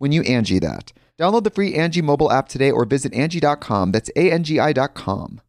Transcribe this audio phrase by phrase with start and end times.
[0.00, 0.92] when you Angi that.
[1.18, 3.92] Download the free Angi mobile app today or visit Angi.com.
[3.92, 5.40] That's A-N-G-I dot com.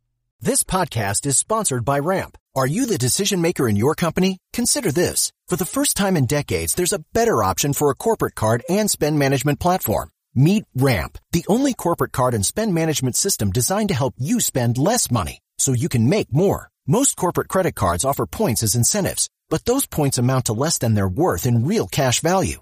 [0.42, 2.38] This podcast is sponsored by Ramp.
[2.56, 4.40] Are you the decision maker in your company?
[4.52, 5.32] Consider this.
[5.48, 8.92] For the first time in decades, there's a better option for a corporate card and
[8.92, 10.10] spend management platform.
[10.36, 14.78] Meet Ramp, the only corporate card and spend management system designed to help you spend
[14.78, 16.70] less money so you can make more.
[16.86, 20.96] Most corporate credit cards offer points as incentives, but those points amount to less than
[20.96, 22.62] their worth in real cash value.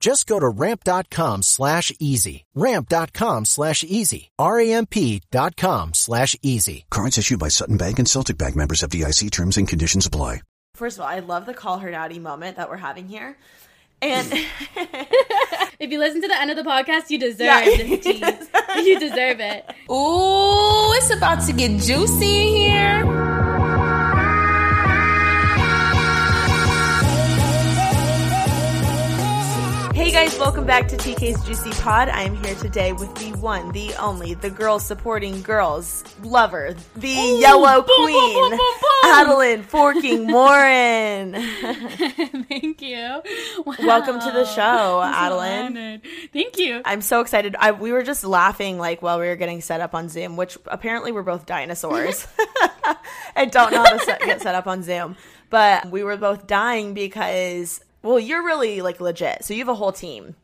[0.00, 2.44] Just go to ramp.com slash easy.
[2.54, 4.30] Ramp.com slash easy.
[4.38, 6.86] R-A-M-P dot com slash easy.
[6.90, 10.40] Cards issued by Sutton Bank and Celtic Bank members FDIC terms and conditions apply.
[10.74, 13.36] First of all, I love the call her daddy moment that we're having here.
[14.00, 14.26] And
[15.78, 17.64] If you listen to the end of the podcast, you deserve Yeah.
[17.64, 18.90] this tea.
[18.90, 19.66] you deserve it.
[19.90, 23.39] Ooh, it's about to get juicy in here.
[30.00, 32.08] Hey guys, welcome back to TK's Juicy Pod.
[32.08, 37.08] I am here today with the one, the only, the girl supporting girls lover, the
[37.38, 39.12] yellow boom, queen, boom, boom, boom, boom.
[39.12, 41.34] Adelaine Forking Morin.
[42.48, 43.22] Thank you.
[43.66, 43.74] Wow.
[43.78, 45.66] Welcome to the show, I'm Adelaine.
[45.66, 46.00] honored.
[46.32, 46.80] Thank you.
[46.86, 47.54] I'm so excited.
[47.58, 50.56] I, we were just laughing like while we were getting set up on Zoom, which
[50.64, 52.26] apparently we're both dinosaurs
[53.36, 55.16] and don't know how to set, get set up on Zoom.
[55.50, 59.44] But we were both dying because, well, you're really like legit.
[59.44, 60.34] So you have a whole team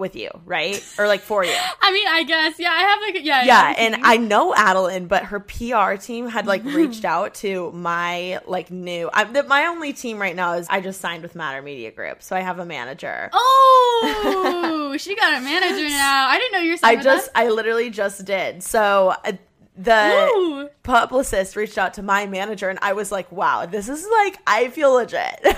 [0.00, 0.82] with you, right?
[0.98, 1.54] Or like for you.
[1.80, 2.58] I mean, I guess.
[2.58, 3.44] Yeah, I have like, yeah.
[3.44, 3.96] Yeah, and.
[4.02, 9.08] I know Adelaine, but her PR team had like reached out to my like new.
[9.12, 12.22] I, the, my only team right now is I just signed with Matter Media Group,
[12.22, 13.30] so I have a manager.
[13.32, 16.26] Oh, she got a manager now.
[16.28, 17.32] I didn't know you were I just, us.
[17.34, 18.62] I literally just did.
[18.62, 19.32] So uh,
[19.76, 20.68] the Ooh.
[20.82, 24.68] publicist reached out to my manager, and I was like, "Wow, this is like I
[24.68, 25.40] feel legit."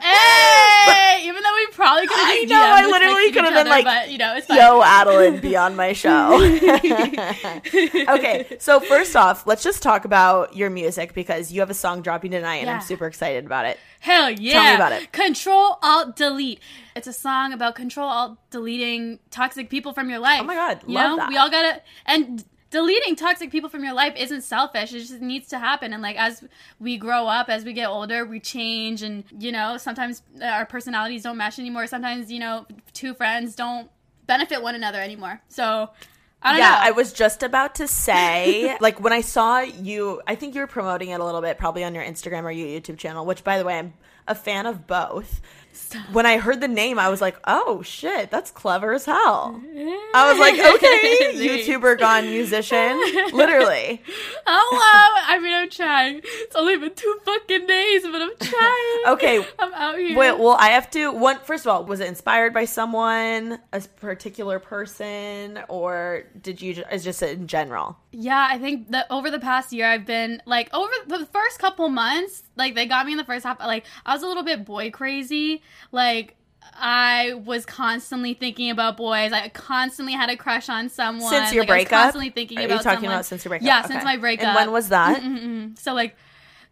[0.00, 3.84] Hey, even though we probably could have I know, I literally could've been other, like,
[3.84, 4.58] but you know, it's fine.
[4.58, 6.34] Yo, Adelaine, be on my show.
[8.14, 12.02] okay, so first off, let's just talk about your music because you have a song
[12.02, 13.78] dropping tonight, and I'm super excited about it.
[14.00, 14.52] Hell yeah.
[14.52, 15.12] Tell me about it.
[15.12, 16.60] Control Alt Delete.
[16.96, 20.40] It's a song about control alt deleting toxic people from your life.
[20.40, 21.28] Oh my God, You love know, that.
[21.28, 24.92] we all gotta and deleting toxic people from your life isn't selfish.
[24.92, 25.92] It just needs to happen.
[25.92, 26.44] And like as
[26.80, 30.66] we grow up, as we get older, we change and you know, sometimes uh, our
[30.66, 31.86] personalities don't match anymore.
[31.86, 33.88] Sometimes, you know, two friends don't
[34.26, 35.40] benefit one another anymore.
[35.46, 35.88] So
[36.42, 36.78] I don't yeah, know.
[36.80, 40.66] I was just about to say, like when I saw you, I think you were
[40.66, 43.24] promoting it a little bit, probably on your Instagram or your YouTube channel.
[43.24, 43.94] Which, by the way, I'm
[44.26, 45.40] a fan of both.
[46.12, 49.60] When I heard the name, I was like, "Oh shit, that's clever as hell."
[50.14, 52.98] I was like, "Okay, YouTuber gone musician,
[53.32, 54.02] literally."
[54.46, 55.22] Oh, Hello.
[55.26, 56.20] I mean, I'm trying.
[56.22, 58.80] It's only been two fucking days, but I'm trying.
[59.14, 60.16] Okay, I'm out here.
[60.16, 61.10] Wait, well, I have to.
[61.12, 66.84] One, first of all, was it inspired by someone, a particular person, or did you
[66.92, 67.96] is just in general?
[68.12, 71.88] Yeah, I think that over the past year, I've been like over the first couple
[71.88, 73.58] months, like they got me in the first half.
[73.60, 75.62] Like I was a little bit boy crazy.
[75.92, 76.36] Like
[76.76, 79.32] I was constantly thinking about boys.
[79.32, 81.30] I constantly had a crush on someone.
[81.30, 82.02] Since your like, I was breakup?
[82.02, 83.12] constantly thinking Are you about talking someone.
[83.12, 83.66] about since your breakup?
[83.66, 83.88] Yeah, Okay.
[83.88, 84.46] since my breakup.
[84.48, 85.20] And when was that?
[85.22, 85.74] Mm-hmm, mm-hmm.
[85.76, 86.16] So like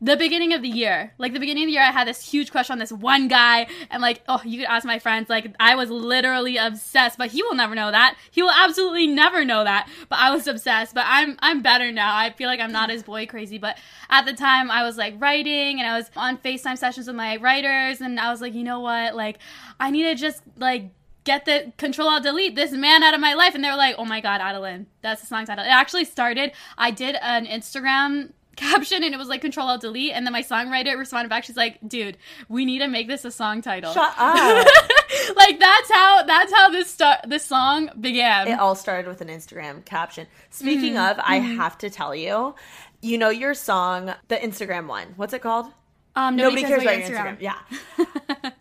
[0.02, 2.50] the beginning of the year, like the beginning of the year, I had this huge
[2.50, 5.76] crush on this one guy, and like, oh, you could ask my friends, like, I
[5.76, 7.16] was literally obsessed.
[7.16, 8.16] But he will never know that.
[8.32, 9.88] He will absolutely never know that.
[10.08, 10.92] But I was obsessed.
[10.92, 12.16] But I'm I'm better now.
[12.16, 13.58] I feel like I'm not as boy crazy.
[13.58, 13.78] But
[14.10, 17.36] at the time, I was like writing, and I was on Facetime sessions with my
[17.36, 19.38] writers, and I was like, you know what, like,
[19.78, 20.90] I need to just like
[21.24, 23.94] get the control alt delete this man out of my life and they were like
[23.96, 28.32] oh my god adelaine that's the song title it actually started i did an instagram
[28.56, 31.56] caption and it was like control alt delete and then my songwriter responded back she's
[31.56, 32.18] like dude
[32.48, 34.66] we need to make this a song title Shut up.
[35.36, 39.28] like that's how that's how this start this song began it all started with an
[39.28, 40.26] Instagram caption.
[40.50, 42.54] Speaking of, I have to tell you,
[43.00, 45.14] you know your song, the Instagram one.
[45.16, 45.66] What's it called?
[46.14, 47.36] um Nobody, cares about your your Instagram.
[47.40, 47.58] Yeah.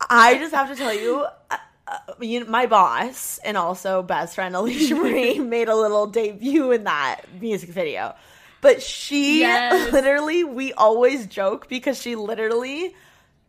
[0.10, 1.56] I just have to tell you, uh,
[1.86, 6.72] uh, you know, my boss and also best friend Alisha Marie made a little debut
[6.72, 8.14] in that music video.
[8.62, 9.92] But she Yes.
[9.92, 12.94] literally, we always joke because she literally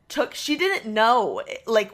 [0.10, 1.92] took, she didn't know, like,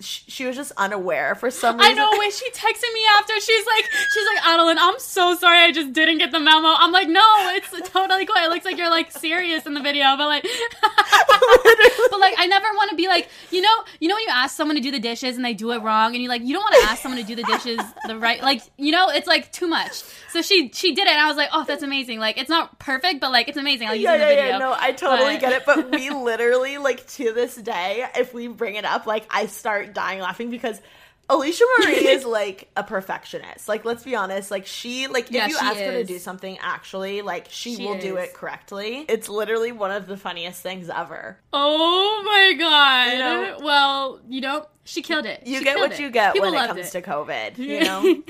[0.00, 1.92] sh- she was just unaware for some reason.
[1.92, 5.58] I know when she texted me after she's like she's like Adelaine I'm so sorry
[5.58, 7.20] I just didn't get the memo I'm like no
[7.56, 10.44] it's totally cool it looks like you're like serious in the video but like
[12.10, 14.56] but like I never want to be like you know you know when you ask
[14.56, 16.62] someone to do the dishes and they do it wrong and you're like you don't
[16.62, 19.50] want to ask someone to do the dishes the right like you know it's like
[19.52, 22.38] too much so she she did it and I was like oh that's amazing like
[22.38, 24.48] it's not perfect but like it's amazing I'll use yeah, it in the yeah, video
[24.52, 24.58] yeah.
[24.58, 25.62] No, I totally But- get it.
[25.66, 29.92] But we literally, like, to this day, if we bring it up, like, I start
[29.94, 30.80] dying laughing because
[31.28, 33.68] Alisha Marie is like a perfectionist.
[33.68, 34.50] Like, let's be honest.
[34.50, 37.84] Like, she, like, Yeah, if you ask her to do something, actually, like, she, She
[37.86, 39.04] will do it correctly.
[39.08, 41.38] It's literally one of the funniest things ever.
[41.52, 45.92] oh my god You know- well you know she killed it You She get what
[45.92, 46.00] it.
[46.00, 47.58] you get People when it comes to COVID.
[47.58, 48.22] You know.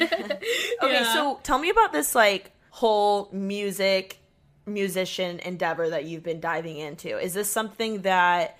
[0.00, 1.12] okay, Yeah.
[1.14, 4.18] so tell me about this like whole music
[4.64, 7.18] musician endeavor that you've been diving into.
[7.18, 8.56] Is this something that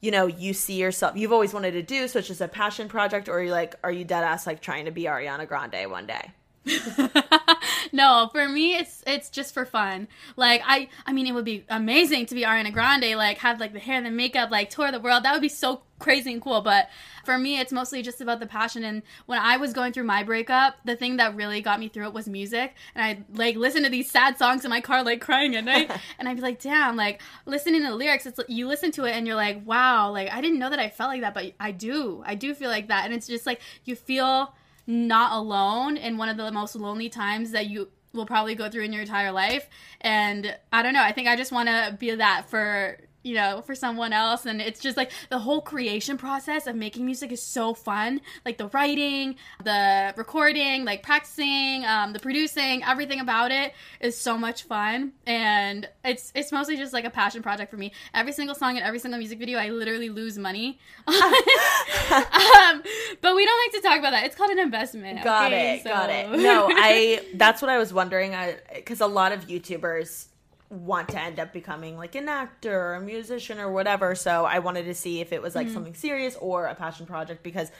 [0.00, 2.88] you know you see yourself you've always wanted to do, so it's just a passion
[2.88, 6.06] project, or you're like are you dead ass like trying to be Ariana Grande one
[6.06, 6.32] day?
[7.92, 10.08] no, for me it's it's just for fun.
[10.36, 13.72] Like I I mean it would be amazing to be Ariana Grande, like have like
[13.72, 15.24] the hair and the makeup, like tour the world.
[15.24, 16.60] That would be so crazy and cool.
[16.60, 16.88] But
[17.24, 20.22] for me it's mostly just about the passion and when I was going through my
[20.22, 22.74] breakup, the thing that really got me through it was music.
[22.94, 25.90] And I like listen to these sad songs in my car like crying at night
[26.18, 29.12] and I'd be like, damn, like listening to the lyrics, it's you listen to it
[29.12, 31.72] and you're like, wow, like I didn't know that I felt like that, but I
[31.72, 32.22] do.
[32.26, 33.04] I do feel like that.
[33.04, 34.54] And it's just like you feel
[34.88, 38.84] not alone in one of the most lonely times that you will probably go through
[38.84, 39.68] in your entire life.
[40.00, 43.62] And I don't know, I think I just want to be that for you know
[43.66, 47.42] for someone else and it's just like the whole creation process of making music is
[47.42, 53.74] so fun like the writing the recording like practicing um, the producing everything about it
[54.00, 57.92] is so much fun and it's it's mostly just like a passion project for me
[58.14, 60.78] every single song and every single music video i literally lose money
[61.08, 62.82] um,
[63.20, 64.24] but we don't like to talk about that.
[64.24, 65.22] It's called an investment.
[65.22, 65.78] Got okay?
[65.78, 65.84] it.
[65.84, 66.30] Got it.
[66.30, 67.20] No, I.
[67.34, 68.34] That's what I was wondering.
[68.34, 70.26] I because a lot of YouTubers
[70.70, 74.14] want to end up becoming like an actor or a musician or whatever.
[74.14, 75.74] So I wanted to see if it was like Mm-hmm.
[75.74, 77.70] something serious or a passion project because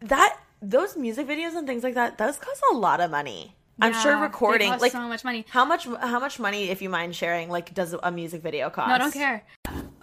[0.00, 3.56] that those music videos and things like that those cost a lot of money.
[3.82, 5.46] I'm Yeah, sure they recording cost like so much money.
[5.48, 5.86] How much?
[5.86, 7.48] How much money, if you mind sharing?
[7.48, 8.88] Like, does a music video cost?
[8.88, 9.42] No, I don't care.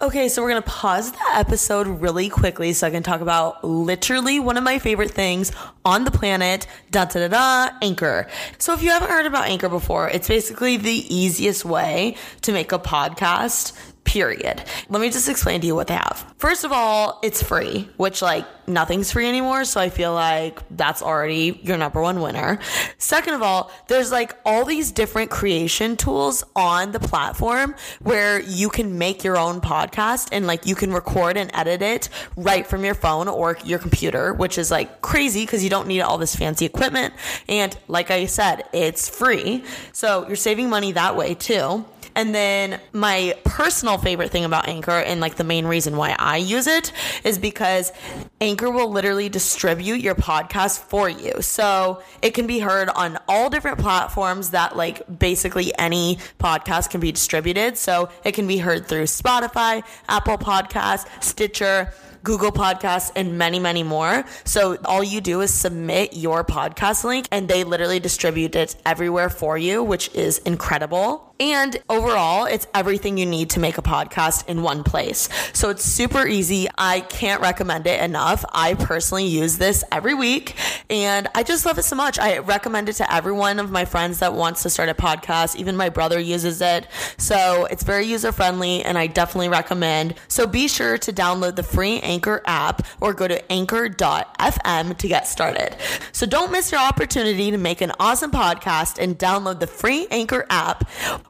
[0.00, 4.38] Okay, so we're gonna pause the episode really quickly so I can talk about literally
[4.38, 5.50] one of my favorite things
[5.84, 7.28] on the planet, da da da
[7.66, 8.28] da, Anchor.
[8.58, 12.70] So if you haven't heard about Anchor before, it's basically the easiest way to make
[12.70, 13.76] a podcast.
[14.08, 14.64] Period.
[14.88, 16.34] Let me just explain to you what they have.
[16.38, 19.66] First of all, it's free, which like nothing's free anymore.
[19.66, 22.58] So I feel like that's already your number one winner.
[22.96, 28.70] Second of all, there's like all these different creation tools on the platform where you
[28.70, 32.86] can make your own podcast and like you can record and edit it right from
[32.86, 36.34] your phone or your computer, which is like crazy because you don't need all this
[36.34, 37.12] fancy equipment.
[37.46, 39.64] And like I said, it's free.
[39.92, 41.84] So you're saving money that way too.
[42.18, 46.38] And then my personal favorite thing about Anchor and like the main reason why I
[46.38, 47.92] use it is because
[48.40, 51.40] Anchor will literally distribute your podcast for you.
[51.42, 57.00] So it can be heard on all different platforms that like basically any podcast can
[57.00, 57.78] be distributed.
[57.78, 61.94] So it can be heard through Spotify, Apple Podcasts, Stitcher,
[62.24, 64.24] Google Podcasts, and many, many more.
[64.42, 69.30] So all you do is submit your podcast link and they literally distribute it everywhere
[69.30, 71.27] for you, which is incredible.
[71.40, 75.28] And overall, it's everything you need to make a podcast in one place.
[75.52, 76.66] So it's super easy.
[76.76, 78.44] I can't recommend it enough.
[78.52, 80.56] I personally use this every week
[80.90, 82.18] and I just love it so much.
[82.18, 85.54] I recommend it to every one of my friends that wants to start a podcast.
[85.56, 86.88] Even my brother uses it.
[87.18, 90.16] So it's very user friendly and I definitely recommend.
[90.26, 95.28] So be sure to download the free Anchor app or go to anchor.fm to get
[95.28, 95.76] started.
[96.10, 100.44] So don't miss your opportunity to make an awesome podcast and download the free Anchor
[100.50, 100.88] app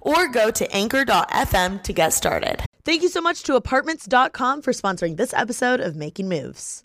[0.09, 2.65] or go to anchor.fm to get started.
[2.85, 6.85] Thank you so much to apartments.com for sponsoring this episode of Making Moves.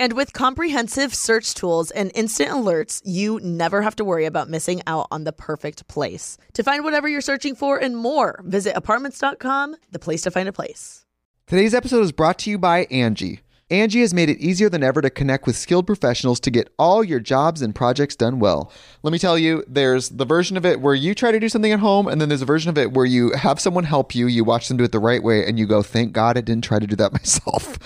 [0.00, 4.80] And with comprehensive search tools and instant alerts, you never have to worry about missing
[4.86, 6.38] out on the perfect place.
[6.54, 10.54] To find whatever you're searching for and more, visit apartments.com, the place to find a
[10.54, 11.04] place.
[11.46, 13.40] Today's episode is brought to you by Angi.
[13.70, 17.04] Angi has made it easier than ever to connect with skilled professionals to get all
[17.04, 18.72] your jobs and projects done well.
[19.02, 21.72] Let me tell you, there's the version of it where you try to do something
[21.72, 24.28] at home, and then there's a version of it where you have someone help you,
[24.28, 26.64] you watch them do it the right way, and you go, thank God I didn't
[26.64, 27.78] try to do that myself.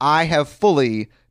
[0.00, 1.10] I have fully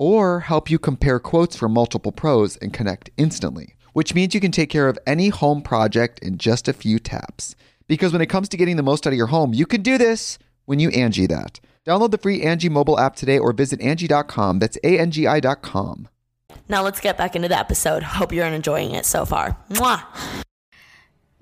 [0.00, 4.50] or help you compare quotes from multiple pros and connect instantly, which means you can
[4.50, 7.54] take care of any home project in just a few taps.
[7.86, 9.98] Because when it comes to getting the most out of your home, you can do
[9.98, 11.60] this when you Angi that.
[11.86, 14.58] Download the free Angi mobile app today or visit Angi.com.
[14.58, 16.08] That's A-N-G-I dot com.
[16.68, 18.02] Now let's get back into the episode.
[18.02, 19.56] Hope you're enjoying it so far.
[19.70, 20.02] Mwah.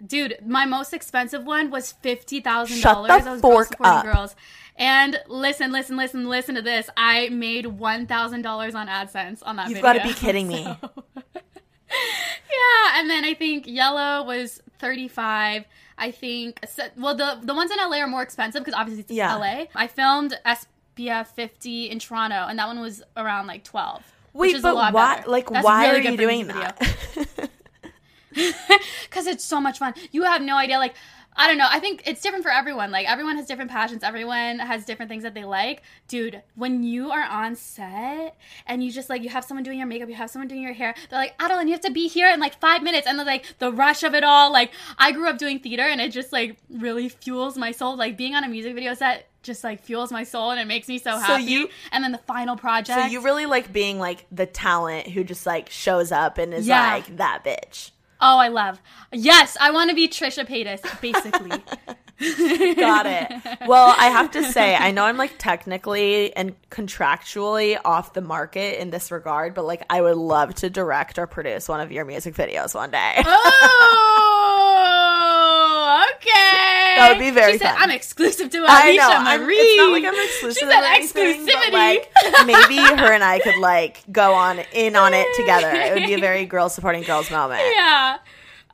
[0.04, 3.24] Dude, my most expensive one was fifty thousand Shut dollars.
[3.24, 4.04] the I was fork girl supporting up.
[4.04, 4.36] girls.
[4.78, 6.88] And listen, listen, listen, listen to this.
[6.96, 10.66] I made one thousand dollars on AdSense on that You've got to be kidding me.
[11.90, 15.64] Yeah, and then I think yellow was 35.
[15.96, 16.60] I think
[16.96, 19.34] well the the ones in LA are more expensive because obviously it's Yeah.
[19.36, 19.64] LA.
[19.74, 24.02] I filmed SPF 50 in Toronto and that one was around like 12.
[24.34, 25.16] Wait, which is but a lot why?
[25.16, 25.30] better.
[25.30, 26.78] Like, That's why really are you doing that?
[29.10, 29.94] Cuz it's so much fun.
[30.12, 30.94] You have no idea like
[31.38, 31.68] I don't know.
[31.70, 32.90] I think it's different for everyone.
[32.90, 34.02] Like everyone has different passions.
[34.02, 35.82] Everyone has different things that they like.
[36.08, 39.86] Dude, when you are on set and you just like you have someone doing your
[39.86, 42.28] makeup, you have someone doing your hair, they're like, Adelaine, you have to be here
[42.28, 43.06] in like five minutes.
[43.06, 44.52] And like the rush of it all.
[44.52, 47.96] Like I grew up doing theater and it just like really fuels my soul.
[47.96, 50.88] Like being on a music video set just like fuels my soul and it makes
[50.88, 51.44] me so happy.
[51.44, 52.98] So you- and then the final project.
[52.98, 56.66] so you really like being like the talent who just like shows up and is
[56.66, 56.94] Yeah.
[56.94, 57.92] like that bitch.
[58.20, 58.80] Oh, I love.
[59.12, 61.62] Yes, I want to be Trisha Paytas, basically.
[62.74, 63.30] Got it.
[63.68, 68.80] Well, I have to say, I know I'm like technically and contractually off the market
[68.80, 72.04] in this regard, but like I would love to direct or produce one of your
[72.04, 73.22] music videos one day.
[73.24, 74.94] Oh,
[76.16, 76.94] okay.
[76.96, 77.82] That would be very She said, fun.
[77.82, 79.08] "I'm exclusive to Alisha I know.
[79.10, 80.58] I'm, Marie." it's not like I'm exclusive.
[80.58, 81.72] She said anything, exclusivity.
[81.72, 82.12] like
[82.46, 85.70] maybe her and I could like go on in on it together.
[85.70, 87.62] It would be a very girl supporting girls moment.
[87.74, 88.18] yeah.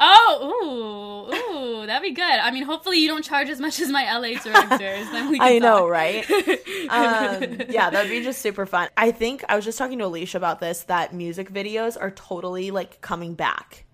[0.00, 2.24] Oh, ooh, ooh, that'd be good.
[2.24, 5.08] I mean, hopefully you don't charge as much as my LA directors.
[5.12, 5.90] then we can I know, talk.
[5.90, 6.30] right?
[6.90, 8.88] um, yeah, that would be just super fun.
[8.96, 12.72] I think I was just talking to Alisha about this that music videos are totally
[12.72, 13.84] like coming back.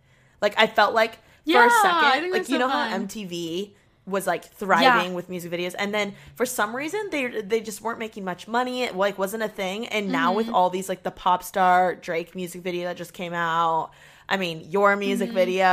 [0.41, 2.89] Like I felt like for a I second, like you so know how.
[2.99, 3.73] MTV
[4.07, 5.15] was like thriving Yeah.
[5.15, 8.83] with music videos and then for some reason they they just weren't making much money
[8.83, 10.37] it like wasn't a thing and now Mm-hmm.
[10.39, 13.91] with all these like the pop star drake music video that just came out
[14.29, 15.37] i mean your music Mm-hmm.
[15.37, 15.67] video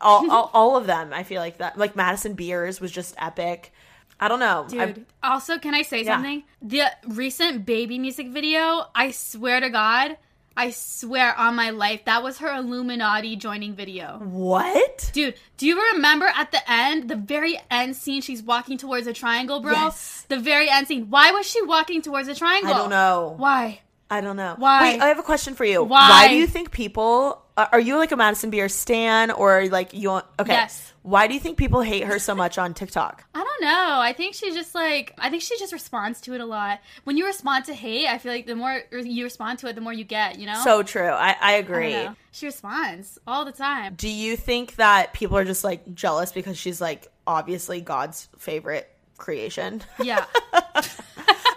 [0.00, 3.72] all, all, all of them i feel like that like madison beers was just epic
[4.18, 6.14] i don't know I- Dude, also, can I say Yeah.
[6.14, 6.44] something?
[6.62, 10.16] The recent baby music video, I swear to God,
[10.56, 14.18] I swear on my life, that was her Illuminati joining video.
[14.18, 19.06] what Dude, do you remember at the end, the very end scene, she's walking towards
[19.06, 19.72] a triangle, bro?
[19.72, 20.24] Yes.
[20.28, 21.10] The very end scene.
[21.10, 22.72] Why was she walking towards a triangle?
[22.72, 23.80] i don't know Why?
[24.10, 24.54] I don't know.
[24.58, 24.92] Why?
[24.92, 25.82] Wait, I have a question for you.
[25.82, 26.28] Why?
[26.28, 30.10] do you think people uh, are you like a Madison Beer stan or like you
[30.10, 30.24] okay.
[30.46, 30.92] Yes.
[31.02, 33.24] Why do you think people hate her so much on TikTok?
[33.34, 34.00] I don't know.
[34.00, 36.80] I think she just like I think she just responds to it a lot.
[37.04, 39.80] When you respond to hate, I feel like the more you respond to it, the
[39.80, 40.38] more you get.
[40.38, 40.60] You know.
[40.64, 41.08] So true.
[41.08, 41.92] I, I I agree.
[41.92, 42.16] know.
[42.32, 43.94] She responds all the time.
[43.94, 48.90] Do you think that people are just like jealous because she's like obviously God's favorite
[49.16, 49.82] creation?
[50.02, 50.24] Yeah.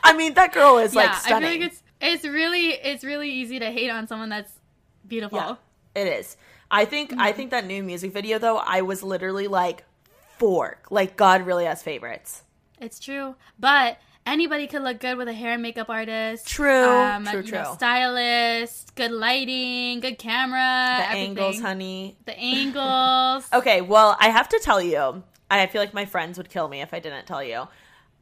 [0.03, 1.01] I mean, that girl is yeah.
[1.01, 1.49] like I stunning.
[1.49, 4.51] feel like it's it's really it's really easy to hate on someone that's
[5.07, 5.37] beautiful.
[5.37, 5.55] Yeah,
[5.95, 6.37] it is.
[6.69, 7.37] I think I Mm-hmm.
[7.37, 9.83] think that new music video though, I was literally like
[10.37, 10.87] fork.
[10.91, 12.43] Like God really has favorites.
[12.79, 16.47] It's true, but anybody could look good with a hair and makeup artist.
[16.47, 17.73] True, um, true, you know, true.
[17.73, 21.29] stylist, good lighting, good camera, The everything.
[21.29, 22.17] angles, honey.
[22.25, 23.47] The angles.
[23.53, 26.81] Okay, well, I have to tell you, I feel like my friends would kill me
[26.81, 27.67] if I didn't tell you.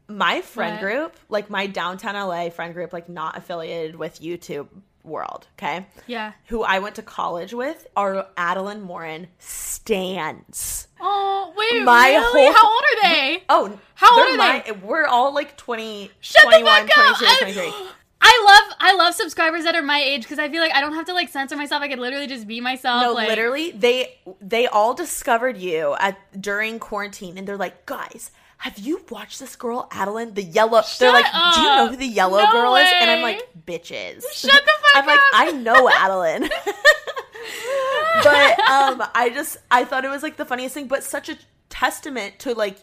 [0.08, 0.82] My friend What?
[0.82, 4.68] group, like my downtown LA friend group, like not affiliated with YouTube
[5.04, 5.86] world, okay?
[6.08, 6.34] Yeah.
[6.48, 10.88] Who I went to college with are Adelaine Morin stands.
[11.00, 12.46] Oh wait, My really?
[12.46, 13.44] whole- How old are they?
[13.50, 14.72] Oh, How old are they?
[14.72, 17.18] We're all like 20, Shut 21, the fuck up!
[17.18, 17.26] 22,
[17.60, 17.88] I- 23.
[18.28, 20.96] I love I love subscribers that are my age because I feel like I don't
[20.96, 21.84] have to like censor myself.
[21.84, 23.04] I could literally just be myself.
[23.04, 28.32] No, like, literally, they they all discovered you at during quarantine, and they're like, guys.
[28.58, 30.34] Have you watched this girl, Adelaine?
[30.34, 30.82] The yellow.
[31.00, 32.90] they're like, do you know who the yellow No girl is?
[32.92, 34.24] And I'm like, bitches.
[34.34, 35.26] Shut the fuck I'm like, up.
[35.34, 36.50] I know Adelaine.
[38.24, 41.38] but um, I just I thought it was like the funniest thing, but such a
[41.70, 42.78] testament to like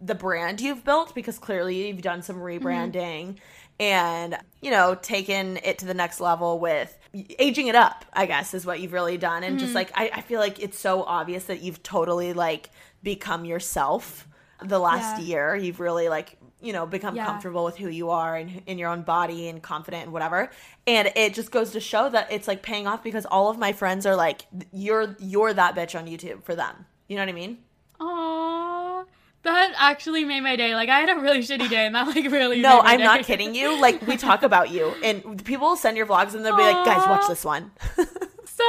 [0.00, 3.36] the brand you've built because clearly you've done some rebranding
[3.80, 6.96] and you know taken it to the next level with
[7.38, 8.04] aging it up.
[8.12, 10.78] I guess is what you've really done, and just like I, I feel like it's
[10.78, 12.70] so obvious that you've totally like
[13.02, 14.26] become yourself.
[14.64, 15.24] The last Yeah.
[15.24, 17.24] year, you've really like you know become Yeah.
[17.26, 20.50] comfortable with who you are and in your own body and confident and whatever
[20.88, 23.72] and it just goes to show that it's like paying off because all of my
[23.72, 24.42] friends are like
[24.72, 27.58] you're you're that bitch on youtube for them you know what i mean
[28.00, 29.04] Aww.
[29.44, 30.74] That actually made my day.
[30.74, 32.60] Like I had a really shitty day, and that like really.
[32.60, 35.76] no made my i'm not kidding you like we talk about you and people will
[35.76, 37.70] send your vlogs and they'll be like guys watch this one
[38.44, 38.66] Stop!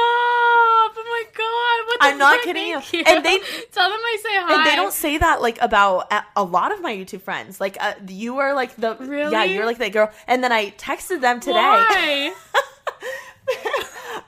[0.96, 1.86] Oh my god!
[1.88, 3.04] What the I'm not kidding Thank you.
[3.06, 3.38] And they-
[3.72, 4.54] tell them I say hi.
[4.56, 7.76] and they don't say that like about a- a lot of my youtube friends like
[7.80, 8.96] uh, you are like the
[9.32, 12.34] yeah you're like that girl and then i texted them today Why?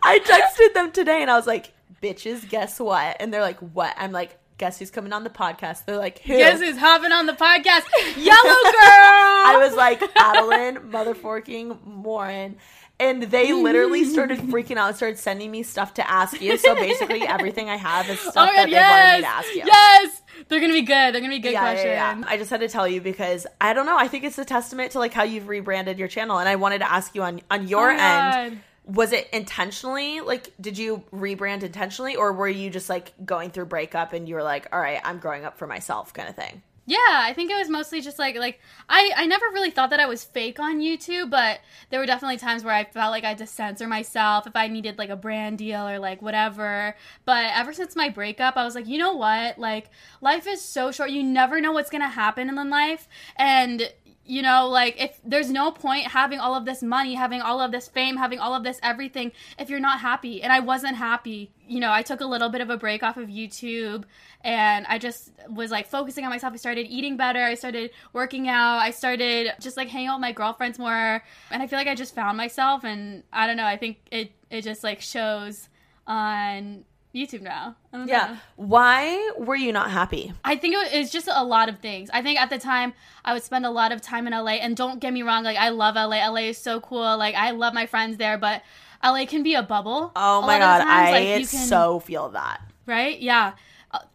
[0.02, 3.16] I texted them today and I was like, bitches, guess what?
[3.20, 3.94] And they're like, what?
[3.96, 5.85] I'm like, guess who's coming on the podcast?
[5.85, 6.37] They're like, who?
[6.37, 7.85] Guess who's hopping on the podcast?
[8.16, 8.72] Yellow girl.
[8.85, 12.56] I was like, Adelaine, motherforking Morin.
[13.02, 16.56] And they literally started freaking out started sending me stuff to ask you.
[16.56, 18.70] So basically, everything I have is stuff Oh my that god!
[18.70, 19.62] they wanted me to ask you.
[19.66, 20.22] Yes.
[20.48, 21.12] They're gonna be good.
[21.14, 21.86] They're gonna be good Yeah, questions.
[21.86, 22.24] yeah, yeah.
[22.26, 23.96] I just had to tell you because I don't know.
[23.98, 26.78] I think it's a testament to like how you've rebranded your channel, and I wanted
[26.78, 28.52] to ask you on on your Oh end.
[28.54, 28.58] God.
[28.84, 30.20] Was it intentionally?
[30.20, 34.34] Like, did you rebrand intentionally, or were you just like going through breakup and you
[34.34, 36.62] were like, "All right, I'm growing up for myself," kind of thing?
[36.85, 40.01] Yeah, I think it was mostly just like like I I never really thought that
[40.01, 43.29] I was fake on YouTube, but there were definitely times where I felt like I
[43.29, 46.97] had to censor myself if I needed like a brand deal or like whatever.
[47.25, 49.61] But ever since my breakup, I was like, you know what?
[49.61, 49.90] Like
[50.21, 51.11] life is so short.
[51.11, 53.88] You never know what's gonna happen in life, and
[54.33, 57.71] you know like if there's no point having all of this money having all of
[57.71, 60.42] this fame having all of this everything if you're not happy.
[60.42, 61.53] And i wasn't happy.
[61.68, 64.05] You know i took a little bit of a break off of youtube
[64.40, 66.55] and i just was like focusing on myself.
[66.55, 67.42] I started eating better.
[67.42, 68.79] I started working out.
[68.79, 71.23] I started just like hanging out with my girlfriends more.
[71.51, 73.66] And i feel like i just found myself and i don't know.
[73.66, 75.68] I think it it just like shows
[76.07, 78.05] on youtube now Yeah.
[78.07, 78.37] know.
[78.57, 80.33] Why were you not happy?
[80.44, 82.09] I think it was just a lot of things.
[82.12, 82.94] I think at the time
[83.25, 85.57] I would spend a lot of time in LA, and don't get me wrong, like
[85.59, 86.27] I love LA.
[86.27, 87.16] LA is so cool.
[87.18, 88.62] Like I love my friends there, but
[89.05, 90.11] LA can be a bubble.
[90.16, 92.61] Oh A my god, times, I like, can- so feel that.
[92.87, 93.18] right.
[93.20, 93.53] Yeah,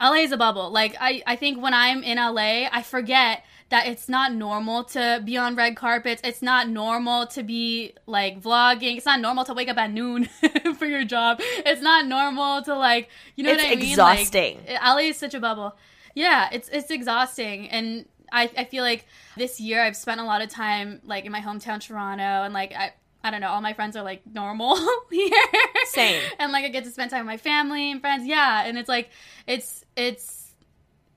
[0.01, 0.71] LA is a bubble.
[0.71, 5.21] Like I, I think when I'm in LA, I forget that it's not normal to
[5.25, 6.21] be on red carpets.
[6.23, 8.95] It's not normal to be like vlogging.
[8.97, 10.25] It's not normal to wake up at noon
[10.77, 11.39] for your job.
[11.41, 13.89] It's not normal to like, you know It's what I mean?
[13.89, 14.59] exhausting.
[14.67, 15.75] Like, LA is such a bubble.
[16.15, 20.41] yeah, it's it's exhausting, and I I feel like this year I've spent a lot
[20.41, 22.93] of time like in my hometown Toronto, and like I.
[23.23, 23.49] I don't know.
[23.49, 24.77] All my friends are like normal
[25.11, 25.31] here.
[25.87, 26.21] Same.
[26.39, 28.25] and like I get to spend time with my family and friends.
[28.25, 29.09] Yeah, and it's like
[29.47, 30.51] it's it's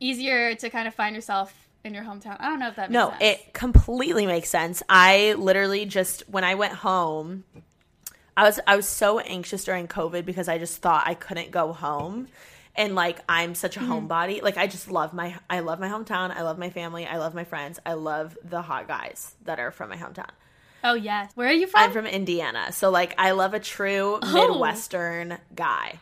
[0.01, 2.37] easier to kind of find yourself in your hometown.
[2.41, 3.23] I don't know if that makes No, sense.
[3.23, 4.83] it completely makes sense.
[4.89, 7.45] I literally just when I went home,
[8.37, 11.73] I was I was so anxious during COVID because I just thought I couldn't go
[11.73, 12.29] home.
[12.77, 13.93] And like I'm such a Mm-hmm.
[14.09, 14.43] homebody.
[14.43, 16.31] Like I just love my I love my hometown.
[16.31, 17.07] I love my family.
[17.07, 17.79] I love my friends.
[17.85, 20.31] I love the hot guys that are from my hometown.
[20.85, 21.33] Oh yes.
[21.35, 21.81] Where are you from?
[21.81, 22.73] I'm from Indiana.
[22.73, 24.49] So like I love a true Oh.
[24.49, 25.99] Midwestern guy.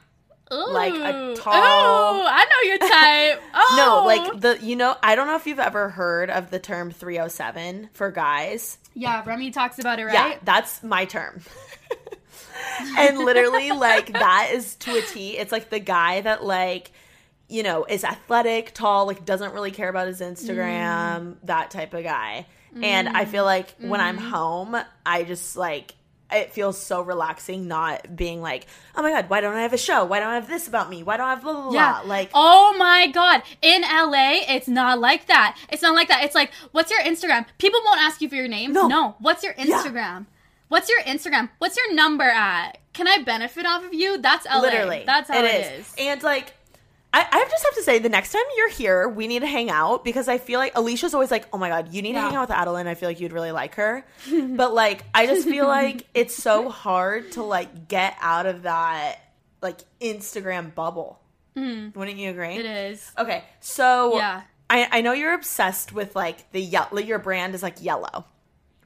[0.53, 0.73] Ooh.
[0.73, 3.43] like a tall- oh, I know your type.
[3.55, 3.65] Oh.
[3.77, 4.39] No, like oh.
[4.39, 8.11] the you know, I don't know if you've ever heard of the term 307 for
[8.11, 8.79] guys.
[8.95, 10.15] yeah, Remi talks about it, right?
[10.15, 11.43] Yeah, that's my term.
[12.99, 15.37] and literally, like, that is to a T.
[15.37, 16.91] It's like the guy that, like,
[17.49, 21.37] you know, is athletic, tall, like, doesn't really care about his Instagram, mm.
[21.45, 22.47] that type of guy.
[22.81, 23.29] And I mm.
[23.29, 24.29] feel like when I'm mm.
[24.29, 25.95] home, I just, like,
[26.31, 29.79] it feels so relaxing not being like, oh my God, why don't I have a
[29.79, 30.05] show?
[30.05, 31.03] Why don't I have this about me?
[31.03, 31.73] Why don't I have blah, blah, blah?
[31.73, 32.01] Yeah.
[32.05, 33.43] Like, oh my god.
[33.63, 35.57] In LA, it's not like that.
[35.71, 36.25] It's not like that.
[36.25, 37.47] It's like, what's your Instagram?
[37.59, 38.73] People won't ask you for your name.
[38.73, 39.17] No.
[39.21, 40.27] What's your Instagram?
[40.69, 41.49] What's your Instagram?
[41.59, 42.79] What's your number at?
[42.93, 44.19] Can I benefit off of you?
[44.19, 44.61] That's LA.
[44.61, 45.05] literally.
[45.07, 45.95] That's how it is.
[45.99, 46.53] And, like,
[47.13, 49.71] I, I just have to say, the next time you're here, we need to hang
[49.71, 52.35] out because I feel like Alisha's always like, oh my God, you need to hang
[52.37, 52.87] out with Adelaine.
[52.87, 54.05] I feel like you'd really like her.
[54.31, 59.17] but, like, I just feel like it's so hard to, like, get out of that,
[59.63, 61.19] like, Instagram bubble.
[61.57, 62.55] Wouldn't you agree?
[62.57, 63.11] It is.
[63.19, 64.43] Okay, so Yeah.
[64.71, 66.99] I, I know you're obsessed with like the yellow.
[66.99, 68.27] Your brand is like yellow,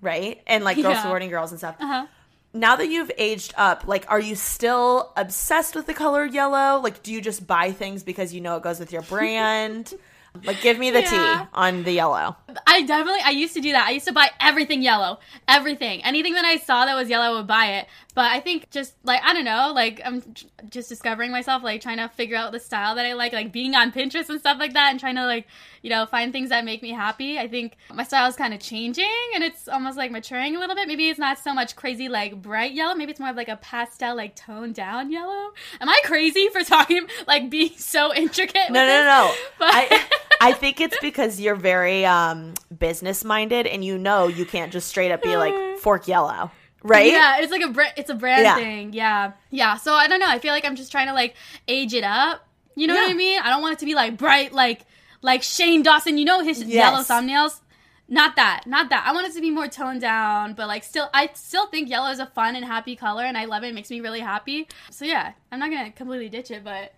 [0.00, 0.40] right?
[0.46, 1.02] And like girls Yeah.
[1.02, 1.76] supporting girls and stuff.
[1.78, 2.06] Uh-huh.
[2.54, 6.80] Now that you've aged up, like, are you still obsessed with the color yellow?
[6.80, 9.94] Like, do you just buy things because you know it goes with your brand?
[10.44, 11.10] like, give me the Yeah.
[11.10, 12.36] tea on the yellow.
[12.66, 13.86] I definitely I used to do that.
[13.86, 15.18] I used to buy everything yellow.
[15.48, 16.02] Everything.
[16.04, 17.86] Anything that I saw that was yellow I would buy it.
[18.14, 20.22] But I think just like I don't know, like I'm
[20.68, 23.74] just discovering myself like trying to figure out the style that I like, like being
[23.74, 25.46] on Pinterest and stuff like that and trying to like,
[25.82, 27.38] you know, find things that make me happy.
[27.38, 30.76] I think my style is kind of changing and it's almost like maturing a little
[30.76, 30.88] bit.
[30.88, 33.56] Maybe it's not so much crazy like bright yellow, maybe it's more of like a
[33.56, 35.52] pastel like toned down yellow.
[35.80, 38.70] Am I crazy for talking like being so intricate?
[38.70, 39.06] No, no, this?
[39.06, 39.34] no.
[39.58, 40.04] But I,
[40.42, 44.88] I think it's because you're very um, business minded and you know you can't just
[44.88, 46.50] straight up be like fork yellow,
[46.82, 47.06] right?
[47.10, 48.56] Yeah, it's like a br- it's a brand Yeah.
[48.56, 48.92] thing.
[48.92, 49.76] Yeah, yeah.
[49.76, 50.28] So I don't know.
[50.28, 51.34] I feel like I'm just trying to like
[51.68, 52.46] age it up.
[52.74, 53.40] You know what I mean?
[53.42, 54.86] I don't want it to be like bright, like
[55.22, 56.18] like Shane Dawson.
[56.18, 56.68] You know his Yes.
[56.70, 57.60] yellow thumbnails.
[58.08, 59.04] Not that, not that.
[59.06, 62.10] I want it to be more toned down, but like still, I still think yellow
[62.10, 63.68] is a fun and happy color, and I love it.
[63.68, 64.68] It makes me really happy.
[64.90, 66.92] So yeah, I'm not gonna completely ditch it, but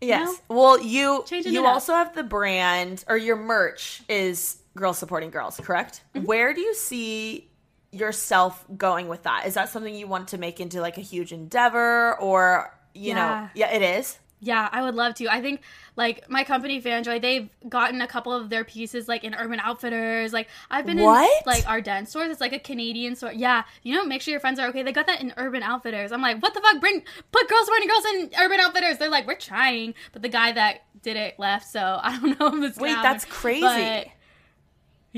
[0.00, 0.40] Yes.
[0.48, 5.58] Well, you Changing you also have the brand or your merch is girls supporting girls,
[5.62, 6.02] correct?
[6.14, 6.26] Mm-hmm.
[6.26, 7.50] Where do you see
[7.90, 9.46] yourself going with that?
[9.46, 13.20] Is that something you want to make into like a huge endeavor or you know,
[13.20, 13.48] Yeah.
[13.54, 14.18] yeah, it is.
[14.40, 15.26] Yeah, I would love to.
[15.28, 15.62] I think
[15.96, 20.32] like my company Fanjoy, they've gotten a couple of their pieces like in Urban Outfitters.
[20.32, 21.24] Like I've been What?
[21.28, 22.30] in like Ardene stores.
[22.30, 23.32] It's like a Canadian store.
[23.32, 24.82] Yeah, you know, make sure your friends are okay.
[24.84, 26.12] They got that in Urban Outfitters.
[26.12, 26.80] I'm like, what the fuck?
[26.80, 28.98] Bring put girls wearing girls in Urban Outfitters.
[28.98, 32.56] They're like, we're trying, but the guy that did it left, so I don't know
[32.64, 33.38] if it's Wait, gonna that's happen.
[33.40, 34.12] crazy.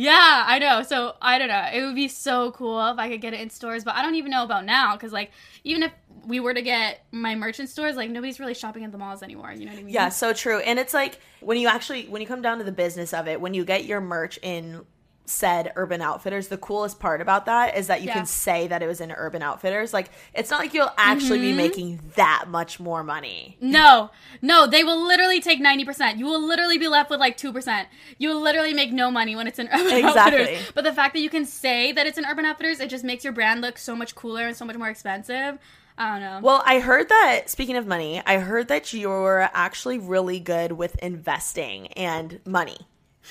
[0.00, 0.82] Yeah, I know.
[0.82, 1.68] So I don't know.
[1.74, 4.14] It would be so cool if I could get it in stores, but I don't
[4.14, 5.30] even know about now because like
[5.62, 5.92] even if
[6.24, 9.52] we were to get my merchant stores, like nobody's really shopping at the malls anymore.
[9.52, 9.92] You know what I mean?
[9.92, 10.60] Yeah, so true.
[10.60, 13.42] And it's like when you actually when you come down to the business of it,
[13.42, 14.86] when you get your merch in
[15.30, 18.14] said Urban Outfitters, the coolest part about that is that you Yeah.
[18.14, 19.92] can say that it was in Urban Outfitters.
[19.94, 21.56] Like it's not like you'll actually Mm-hmm.
[21.56, 23.56] be making that much more money.
[23.60, 24.10] No,
[24.42, 26.18] no, they will literally take 90%.
[26.18, 27.86] You will literally be left with like 2%.
[28.18, 30.40] You will literally make no money when it's in Urban Exactly.
[30.42, 30.72] Outfitters.
[30.74, 33.22] But the fact that you can say that it's in Urban Outfitters, it just makes
[33.24, 35.58] your brand look so much cooler and so much more expensive.
[35.98, 36.40] I don't know.
[36.42, 40.96] Well, I heard that speaking of money, I heard that you're actually really good with
[41.02, 42.78] investing and money.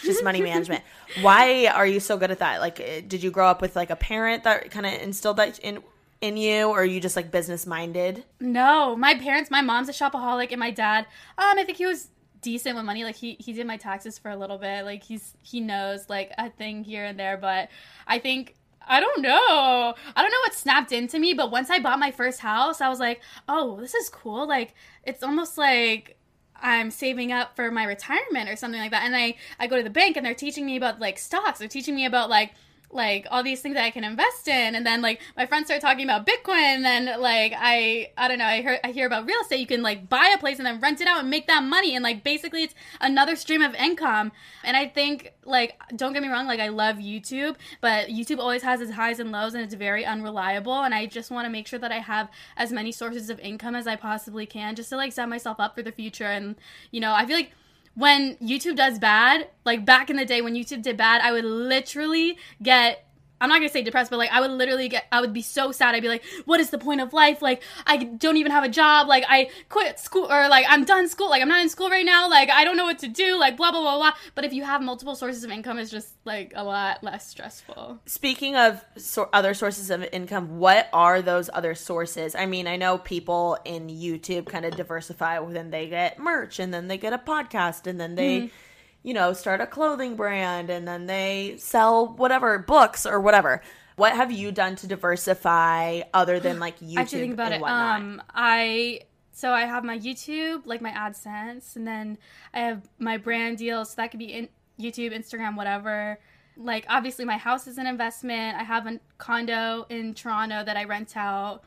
[0.04, 0.84] Just money management.
[1.22, 2.60] Why are you so good at that?
[2.60, 5.60] Like eh, did you grow up with like a parent that kind of instilled that
[5.60, 5.84] in
[6.22, 8.24] in you or are you just like business minded?
[8.40, 11.06] No, my parents, my mom's a shopaholic, and my dad,
[11.38, 12.10] um, I think he was
[12.42, 13.04] decent with money.
[13.04, 14.86] Like he he did my taxes for a little bit.
[14.86, 17.38] Like he's he knows like a thing here and there.
[17.38, 17.70] But
[18.08, 18.56] I think
[18.88, 19.94] I don't know.
[20.16, 21.34] I don't know what snapped into me.
[21.34, 24.48] But once I bought my first house, I was like, oh, this is cool.
[24.48, 26.16] Like it's almost like.
[26.62, 29.04] I'm saving up for my retirement or something like that.
[29.04, 31.60] And I, I go to the bank and they're teaching me about like stocks.
[31.60, 32.54] They're teaching me about like
[32.92, 34.76] like all these things that I can invest in.
[34.76, 38.40] And then like my friends start talking about Bitcoin and then like I I don't
[38.40, 39.60] know, I heard I hear about real estate.
[39.60, 41.96] You can like buy a place and then rent it out and make that money
[41.96, 44.32] and like basically it's another stream of income.
[44.64, 48.64] And I think like don't get me wrong, like I love YouTube, but YouTube always
[48.64, 51.68] has its highs and lows and it's very unreliable and I just want to make
[51.68, 54.98] sure that I have as many sources of income as I possibly can just to
[54.98, 56.56] like set myself up for the future and
[56.92, 57.52] you know, I feel like
[57.96, 61.46] when YouTube does bad, like back in the day when YouTube did bad, I would
[61.46, 63.06] literally get
[63.42, 65.72] I'm not gonna say depressed, but like I would literally get, I would be so
[65.72, 65.96] sad.
[65.96, 67.42] I'd be like, what is the point of life?
[67.42, 69.08] Like I don't even have a job.
[69.08, 71.30] Like I quit school or like I'm done school.
[71.30, 72.30] Like I'm not in school right now.
[72.30, 73.38] Like I don't know what to do.
[73.38, 74.12] Like blah blah blah blah.
[74.36, 78.00] But if you have multiple sources of income, it's just like a lot less stressful.
[78.06, 82.36] Speaking of so- other sources of income, what are those other sources?
[82.36, 86.74] I mean, I know people in YouTube kind of diversify, then they get merch, and
[86.74, 88.40] then they get a podcast, and then they.
[88.42, 88.56] Mm-hmm
[89.04, 93.62] you know, start a clothing brand and then they sell whatever books or whatever.
[93.96, 96.98] What have you done to diversify other than like YouTube?
[96.98, 97.62] I should think about it.
[97.62, 98.02] Whatnot?
[98.02, 102.18] Um, I so I have my YouTube, like my AdSense, and then
[102.54, 103.92] I have my brand deals.
[103.92, 106.20] So that could be in YouTube, Instagram, whatever.
[106.58, 108.58] Like obviously, my house is an investment.
[108.58, 111.64] I have a condo in Toronto that I rent out.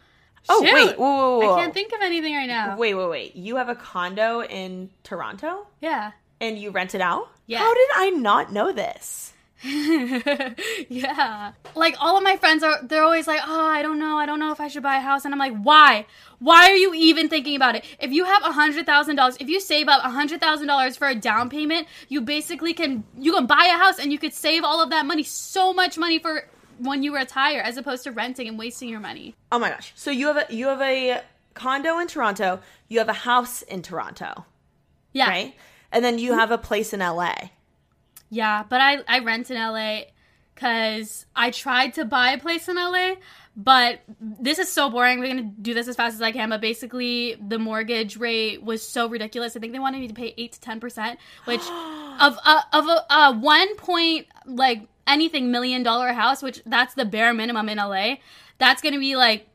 [0.49, 0.75] Oh Shoot.
[0.75, 1.55] wait, whoa, whoa, whoa.
[1.55, 2.77] I can't think of anything right now.
[2.77, 3.37] Wait, wait, wait.
[3.37, 5.67] You have a condo in Toronto?
[5.81, 6.11] Yeah
[6.43, 7.31] and you rent it out?
[7.47, 7.61] Yeah.
[7.61, 9.33] How did I not know this?
[10.89, 11.53] yeah.
[11.77, 14.19] Like all of my friends are they're always like, "Oh, I don't know.
[14.19, 16.05] I don't know if I should buy a house." And I'm like, "Why?
[16.41, 17.85] Why are you even thinking about it?
[18.01, 21.87] If you have a $100,000, if you save up a $100,000 for a down payment,
[22.09, 25.07] you basically can you can buy a house and you could save all of that
[25.07, 29.01] money, so much money for when you retire as opposed to renting and wasting your
[29.01, 29.93] money." Oh my gosh.
[29.95, 31.23] So you have a you have a
[31.55, 34.45] condo in Toronto, you have a house in Toronto.
[35.13, 35.29] Yeah.
[35.29, 35.55] Right?
[35.93, 37.35] And then you have a place in LA.
[38.31, 40.05] Yeah, but I I rent in LA
[40.55, 43.17] because I tried to buy a place in LA,
[43.55, 45.21] but this is so boring.
[45.21, 46.49] We're gonna do this as fast as I can.
[46.49, 49.55] But basically, the mortgage rate was so ridiculous.
[49.55, 51.61] I think they wanted me to pay eight to ten percent, which
[52.21, 57.05] of a, of a, a one point like anything million dollar house, which that's the
[57.05, 58.15] bare minimum in LA.
[58.57, 59.47] That's gonna be like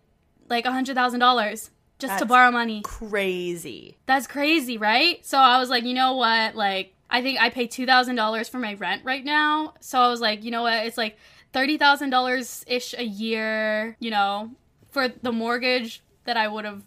[0.50, 2.82] like a hundred thousand dollars just That's to borrow money.
[2.84, 3.98] Crazy.
[4.06, 5.26] That's crazy, right?
[5.26, 6.56] So I was like, you know what?
[6.56, 9.74] Like, I think I pay two thousand dollars for my rent right now.
[9.80, 10.86] So I was like, you know what?
[10.86, 11.18] It's like
[11.54, 13.96] thirty thousand dollars ish a year.
[14.00, 14.52] You know,
[14.92, 16.84] for the mortgage that I would have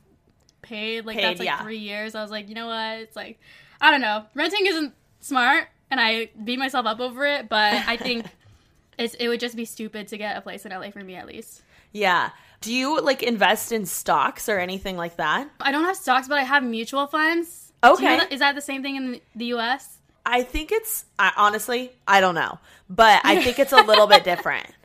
[0.63, 1.07] paid.
[1.07, 1.63] Like paid, that's like yeah.
[1.63, 2.15] three years.
[2.15, 2.99] I was like, you know what?
[3.01, 3.41] It's like,
[3.81, 4.27] I don't know.
[4.35, 7.49] Renting isn't smart, and I beat myself up over it.
[7.49, 8.27] But I think
[8.99, 11.27] it's it would just be stupid to get a place in LA for me at
[11.27, 11.63] least.
[11.93, 12.31] Yeah.
[12.61, 15.49] Do you like invest in stocks or anything like that?
[15.61, 17.73] I don't have stocks, but I have mutual funds.
[17.83, 18.05] Okay.
[18.05, 19.99] You know that, is that the same thing in the US?
[20.27, 24.25] I think it's I, honestly, I don't know, but I think it's a little bit
[24.25, 24.67] different.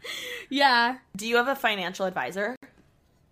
[0.47, 0.97] Yeah.
[1.15, 2.55] Do you have a financial advisor?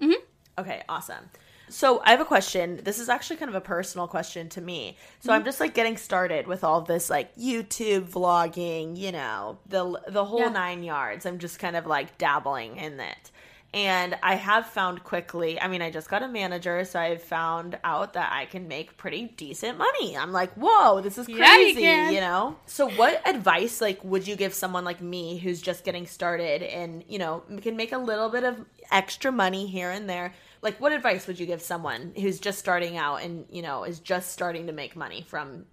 [0.01, 0.15] Mhm.
[0.57, 1.29] Okay, awesome.
[1.69, 2.81] So I have a question.
[2.83, 4.97] This is actually kind of a personal question to me.
[5.19, 5.35] So mm-hmm.
[5.35, 10.25] I'm just like getting started with all this like YouTube vlogging, you know, the the
[10.25, 10.49] whole yeah.
[10.49, 11.27] 9 yards.
[11.27, 13.31] I'm just kind of like dabbling in it.
[13.73, 17.79] And I have found quickly, I mean, I just got a manager, so I've found
[17.83, 20.15] out that I can make pretty decent money.
[20.15, 22.55] I'm like, whoa, this is crazy, yeah, you, you, know?
[22.67, 27.03] So, what advice, like, would you give someone like me who's just getting started and,
[27.07, 30.35] you know, can make a little bit of extra money here and there?
[30.61, 33.99] Like, what advice would you give someone who's just starting out and, you know, is
[33.99, 35.65] just starting to make money from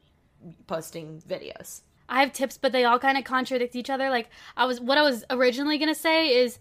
[0.66, 1.82] posting videos?
[2.10, 4.10] I have tips, but they all kind of contradict each other.
[4.10, 6.58] Like, I was, what I was originally to say is,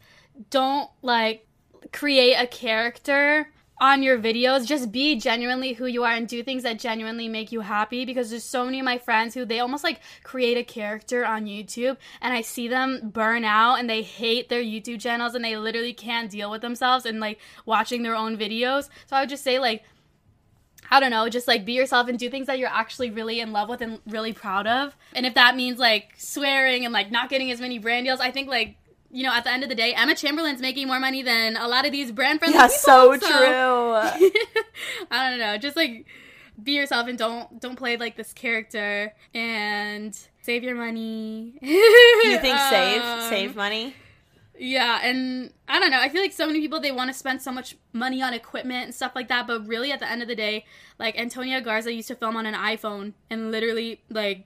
[0.49, 1.45] don't like
[1.91, 3.49] create a character
[3.81, 7.51] on your videos just be genuinely who you are and do things that genuinely make
[7.51, 10.63] you happy because there's so many of my friends who they almost like create a
[10.63, 15.33] character on YouTube and I see them burn out and they hate their YouTube channels
[15.33, 18.89] and they literally can't deal with themselves and like watching their own videos.
[19.07, 19.83] So I would just say like
[20.91, 23.51] I don't know, just like be yourself and do things that you're actually really in
[23.51, 24.95] love with and really proud of.
[25.13, 28.31] And if that means like swearing and like not getting as many brand deals, I
[28.31, 28.75] think like
[29.11, 31.67] you know, at the end of the day, Emma Chamberlain's making more money than a
[31.67, 32.79] lot of these brand friendly yeah, people.
[32.79, 34.29] so, so true.
[35.11, 35.57] I don't know.
[35.57, 36.05] Just like
[36.61, 41.57] be yourself and don't don't play like this character and save your money.
[41.61, 43.95] you think um, save save money?
[44.61, 46.01] Yeah, and I don't know.
[46.01, 48.83] I feel like so many people they want to spend so much money on equipment
[48.85, 50.65] and stuff like that, but really at the end of the day,
[50.99, 54.45] like Antonia Garza used to film on an iPhone and literally like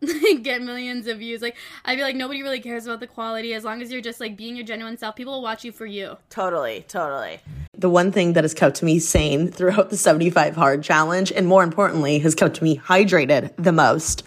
[0.42, 1.42] get millions of views.
[1.42, 4.18] Like I feel like nobody really cares about the quality as long as you're just
[4.18, 5.14] like being your genuine self.
[5.14, 6.16] People will watch you for you.
[6.30, 7.40] Totally, totally.
[7.76, 11.62] The one thing that has kept me sane throughout the 75 hard challenge and more
[11.62, 14.22] importantly has kept me hydrated the most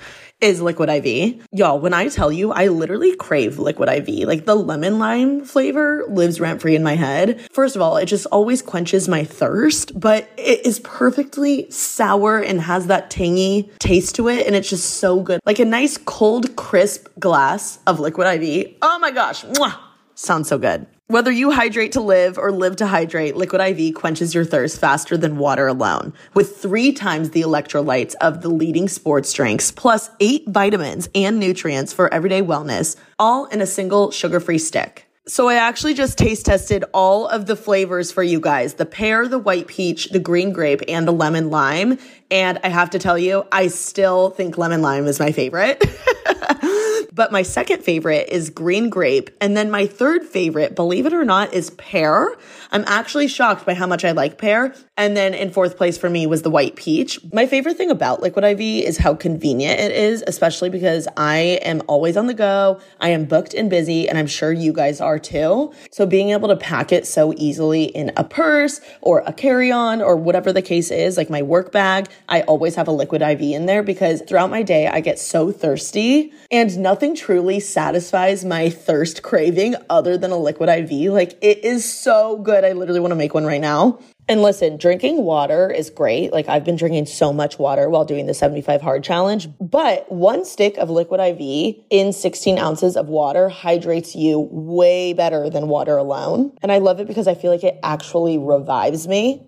[0.45, 1.43] is Liquid IV.
[1.51, 4.27] Y'all, when I tell you, I literally crave Liquid IV.
[4.27, 7.41] Like the lemon lime flavor lives rent free in my head.
[7.51, 12.61] First of all, it just always quenches my thirst, but it is perfectly sour and
[12.61, 14.45] has that tangy taste to it.
[14.45, 15.41] And it's just so good.
[15.45, 18.75] Like a nice cold, crisp glass of Liquid IV.
[18.83, 19.43] Oh my gosh.
[19.45, 19.75] Mwah!
[20.13, 20.85] Sounds so good.
[21.07, 25.15] Whether you hydrate to live or live to hydrate, Liquid IV quenches your thirst faster
[25.15, 26.13] than water alone.
[26.33, 31.93] With three times the electrolytes of the leading sports drinks, plus eight vitamins and nutrients
[31.93, 35.05] for everyday wellness, all in a single sugar free stick.
[35.27, 39.27] So I actually just taste tested all of the flavors for you guys the pear,
[39.27, 41.99] the white peach, the green grape, and the lemon lime.
[42.31, 45.83] And I have to tell you, I still think lemon lime is my favorite.
[47.13, 49.29] But my second favorite is green grape.
[49.41, 52.35] And then my third favorite, believe it or not, is pear.
[52.71, 54.73] I'm actually shocked by how much I like pear.
[54.97, 57.19] And then in fourth place for me was the white peach.
[57.33, 61.81] My favorite thing about Liquid IV is how convenient it is, especially because I am
[61.87, 62.79] always on the go.
[62.99, 65.73] I am booked and busy, and I'm sure you guys are too.
[65.91, 70.01] So being able to pack it so easily in a purse or a carry on
[70.01, 73.41] or whatever the case is, like my work bag, I always have a Liquid IV
[73.41, 78.69] in there because throughout my day, I get so thirsty and nothing truly satisfies my
[78.69, 81.11] thirst craving other than a Liquid IV.
[81.11, 82.63] Like it is so good.
[82.63, 83.99] I literally want to make one right now.
[84.27, 86.33] And listen, drinking water is great.
[86.33, 90.45] Like I've been drinking so much water while doing the 75 hard challenge, but one
[90.45, 95.97] stick of liquid IV in 16 ounces of water hydrates you way better than water
[95.97, 96.57] alone.
[96.63, 99.47] And I love it because I feel like it actually revives me.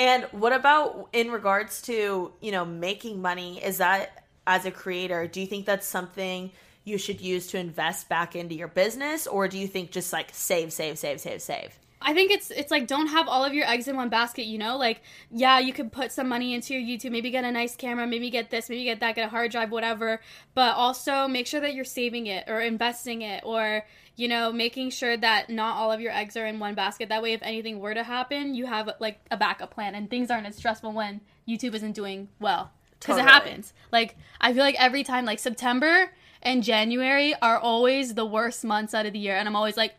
[0.00, 3.62] And what about in regards to, you know, making money?
[3.62, 6.50] Is that as a creator, do you think that's something
[6.84, 10.30] you should use to invest back into your business or do you think just like
[10.32, 11.78] save, save, save, save, save?
[12.00, 14.56] I think it's it's like don't have all of your eggs in one basket, you
[14.56, 14.78] know?
[14.78, 18.06] Like, yeah, you could put some money into your YouTube, maybe get a nice camera,
[18.06, 20.22] maybe get this, maybe get that, get a hard drive, whatever.
[20.54, 23.84] But also make sure that you're saving it or investing it or,
[24.20, 27.08] you know, making sure that not all of your eggs are in one basket.
[27.08, 30.30] That way if anything were to happen, you have like a backup plan and things
[30.30, 32.70] aren't as stressful when YouTube isn't doing well.
[32.90, 33.22] Because Totally.
[33.22, 33.72] it happens.
[33.90, 38.92] Like I feel like every time like September and January are always the worst months
[38.92, 39.36] out of the year.
[39.36, 39.94] And I'm always like,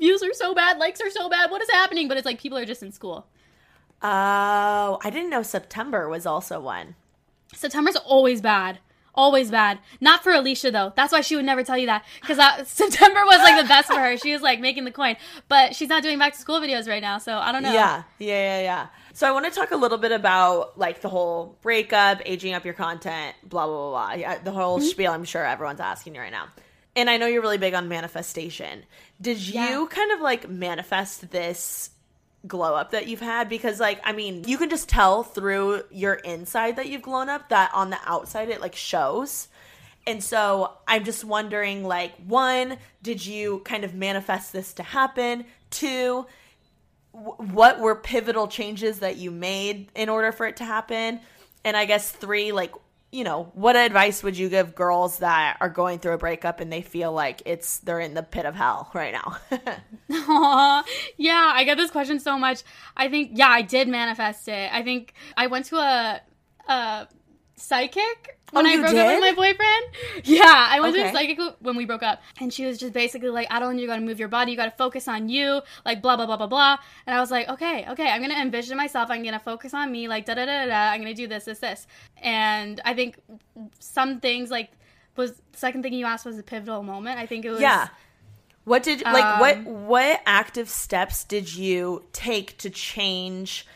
[0.00, 1.50] views are so bad, likes are so bad.
[1.50, 2.08] What is happening?
[2.08, 3.26] But it's like people are just in school.
[4.00, 6.94] Oh, I didn't know September was also one.
[7.52, 8.78] September's always bad.
[9.18, 9.80] Always bad.
[10.00, 10.92] Not for Alisha though.
[10.94, 12.04] That's why she would never tell you that.
[12.20, 14.16] Because September was like the best for her.
[14.16, 15.16] She was like making the coin.
[15.48, 17.18] But she's not doing back to school videos right now.
[17.18, 17.72] So I don't know.
[17.72, 18.86] Yeah, yeah, yeah, yeah.
[19.14, 22.64] So I want to talk a little bit about like the whole breakup, aging up
[22.64, 24.06] your content, blah blah blah.
[24.06, 24.14] blah.
[24.14, 24.86] Yeah, the whole mm-hmm.
[24.86, 25.10] spiel.
[25.10, 26.46] I'm sure everyone's asking you right now.
[26.94, 28.84] And I know you're really big on manifestation.
[29.20, 29.86] Did you Yeah.
[29.90, 31.90] kind of like manifest this
[32.46, 33.48] glow up that you've had?
[33.48, 37.48] Because like, I mean, you can just tell through your inside that you've grown up
[37.48, 39.48] that on the outside it like shows.
[40.06, 45.44] And so I'm just wondering like one, did you kind of manifest this to happen?
[45.70, 46.26] Two,
[47.12, 51.20] wh- what were pivotal changes that you made in order for it to happen?
[51.64, 52.72] And I guess three, like,
[53.10, 56.70] you know, what advice would you give girls that are going through a breakup and
[56.70, 59.36] they feel like it's they're in the pit of hell right now?
[61.16, 62.62] Yeah, I get this question so much.
[62.96, 64.72] I think, yeah, I did manifest it.
[64.72, 66.20] I think I went to a,
[66.68, 67.08] a
[67.58, 69.84] psychic when Oh, I broke up with my boyfriend.
[70.24, 72.22] Yeah, I went to a psychic when we broke up.
[72.40, 75.06] And she was just basically like, Adelaine, you gotta move your body, you gotta focus
[75.08, 76.76] on you, like blah, blah, blah, blah, blah.
[77.06, 80.08] And I was like, okay, okay, I'm gonna envision myself, I'm gonna focus on me,
[80.08, 80.90] like da da da da.
[80.92, 81.86] I'm gonna do this, this, this.
[82.22, 83.18] And I think
[83.78, 84.70] some things, like,
[85.16, 87.18] was the second thing you asked was a pivotal moment.
[87.18, 87.60] I think it was.
[87.60, 87.88] yeah.
[88.64, 93.66] What did like what Um, what active steps did you take to change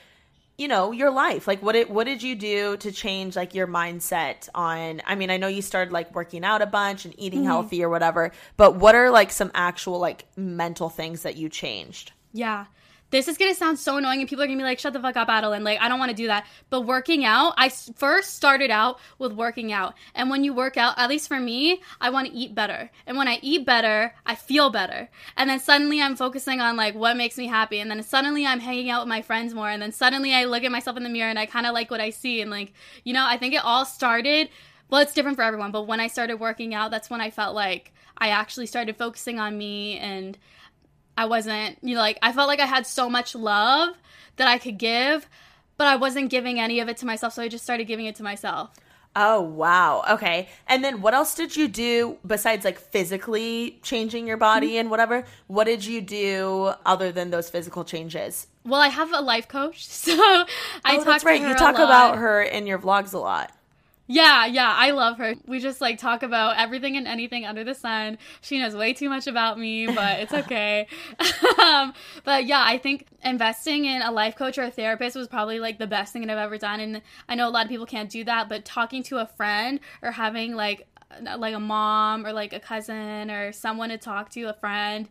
[0.63, 1.47] you know your life.
[1.47, 5.31] Like what it what did you do to change like your mindset on i mean
[5.31, 7.49] i know you started like working out a bunch and eating mm-hmm.
[7.49, 12.13] healthy or whatever but what are like some actual like mental things that you changed?
[12.33, 12.67] Yeah.
[13.13, 15.19] This is gonna sound so annoying, and people are gonna be like, "Shut the fuck
[15.19, 16.47] up, Adelaine." Like, I don't want to do that.
[16.71, 20.99] But working out, i first started out with working out, and when you work out,
[20.99, 22.91] at least for me, I want to eat better.
[23.07, 25.11] And when I eat better, I feel better.
[25.37, 27.81] And then suddenly, I'm focusing on like what makes me happy.
[27.81, 29.69] And then suddenly, I'm hanging out with my friends more.
[29.69, 31.91] And then suddenly, I look at myself in the mirror, and I kind of like
[31.91, 32.41] what I see.
[32.41, 32.73] And like,
[33.05, 34.49] you know, I think it all started.
[34.89, 37.55] Well, it's different for everyone, but when I started working out, that's when I felt
[37.55, 40.39] like I actually started focusing on me and
[41.17, 43.95] I wasn't, you know, like I felt like I had so much love
[44.37, 45.29] that I could give,
[45.77, 47.35] but I wasn't giving any of it to myself.
[47.35, 48.71] So I just started giving it to myself.
[49.15, 50.05] Oh, wow.
[50.09, 50.49] Okay.
[50.67, 54.77] And then what else did you do besides like physically changing your body Mm-hmm.
[54.79, 55.25] and whatever?
[55.49, 58.47] What did you do other than those physical changes?
[58.65, 60.47] Well, I have a life coach, so I
[60.87, 61.43] oh, talk that's to right.
[61.43, 63.53] You talk about her in your vlogs a lot.
[64.09, 65.35] Yeah, yeah, I love her.
[65.47, 68.19] We just like talk about everything and anything under the sun.
[68.41, 70.89] She knows way too much about me, but it's okay.
[71.63, 71.95] um,
[72.25, 75.79] but yeah, I think investing in a life coach or a therapist was probably like
[75.79, 76.81] the best thing that I've ever done.
[76.81, 79.81] And I know a lot of people can't do that, but talking to a friend
[80.03, 80.87] or having like
[81.21, 85.09] like a mom or like a cousin or someone to talk to, a friend,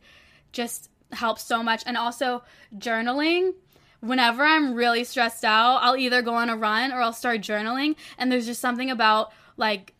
[0.51, 1.83] just helps so much.
[1.85, 2.43] And also
[2.77, 3.53] journaling
[4.01, 7.95] whenever I'm really stressed out, I'll either go on a run or I'll start journaling.
[8.17, 9.93] And there's just something about like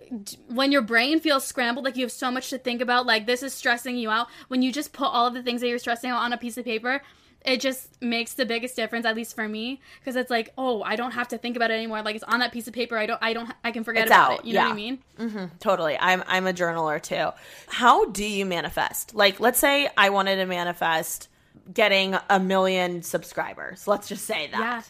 [0.48, 3.44] when your brain feels scrambled, like you have so much to think about, like this
[3.44, 4.28] is stressing you out.
[4.50, 6.58] When you just put all of the things that you're stressing out on a piece
[6.58, 7.02] of paper,
[7.44, 10.96] it just makes the biggest difference, at least for me, because it's like, oh, I
[10.96, 12.02] don't have to think about it anymore.
[12.04, 12.98] Like it's on that piece of paper.
[12.98, 14.46] I don't, I don't, I can forget It's about out, it.
[14.46, 14.76] You know what I yeah.
[14.76, 15.00] mean?
[15.20, 15.46] Mm-hmm.
[15.60, 15.98] Totally.
[16.00, 17.30] I'm I'm a journaler too.
[17.68, 19.16] How do you manifest?
[19.16, 21.30] Like let's say I wanted to manifest
[21.74, 23.88] getting a million subscribers.
[23.88, 24.86] Let's just say that.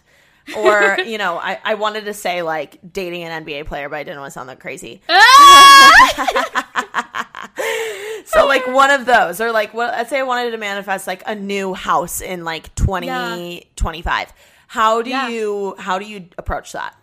[0.57, 4.03] or, you know, I, I wanted to say like dating an NBA player, but I
[4.03, 5.01] didn't want to sound that crazy.
[8.25, 9.41] so like one of those.
[9.41, 12.73] Or like what let's say I wanted to manifest like a new house in like
[12.75, 14.33] 2025.
[14.67, 15.27] How do Yeah.
[15.29, 16.95] you how do you approach that?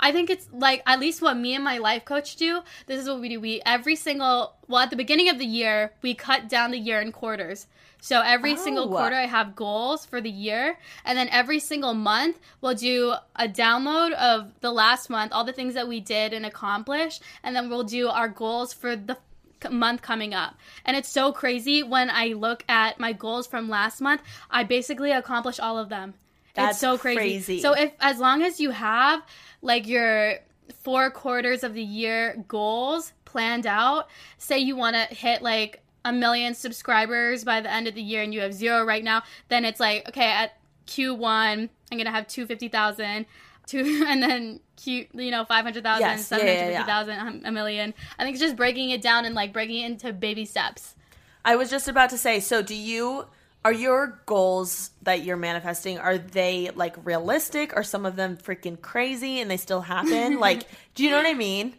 [0.00, 2.60] I think it's like at least what me and my life coach do.
[2.86, 3.40] This is what we do.
[3.40, 7.00] We every single well at the beginning of the year we cut down the year
[7.00, 7.66] in quarters.
[8.00, 8.96] So every single Oh.
[8.96, 13.48] quarter I have goals for the year, and then every single month we'll do a
[13.48, 17.68] download of the last month, all the things that we did and accomplished, and then
[17.68, 19.16] we'll do our goals for the
[19.70, 20.56] month coming up.
[20.84, 25.10] And it's so crazy when I look at my goals from last month, I basically
[25.10, 26.14] accomplished all of them.
[26.54, 27.18] That's it's so crazy.
[27.18, 27.60] crazy.
[27.60, 29.22] So if as long as you have
[29.60, 30.38] like your
[30.82, 36.12] four quarters of the year goals planned out, say you want to hit like a
[36.12, 39.64] million subscribers by the end of the year and you have zero right now, then
[39.64, 40.52] it's like okay at
[40.86, 43.26] Q1 I'm gonna have two fifty thousand.
[43.66, 46.86] Two and then Q, you know, 500,000, Yes, yeah, yeah, yeah.
[46.86, 47.92] 750,000, um, a million.
[48.18, 50.94] I think it's just breaking it down and like breaking it into baby steps.
[51.44, 53.26] I was just about to say, so do you
[53.64, 58.80] are your goals that you're manifesting are they like realistic Are some of them freaking
[58.80, 60.38] crazy and they still happen?
[60.40, 60.62] like,
[60.94, 61.74] do you know what I mean?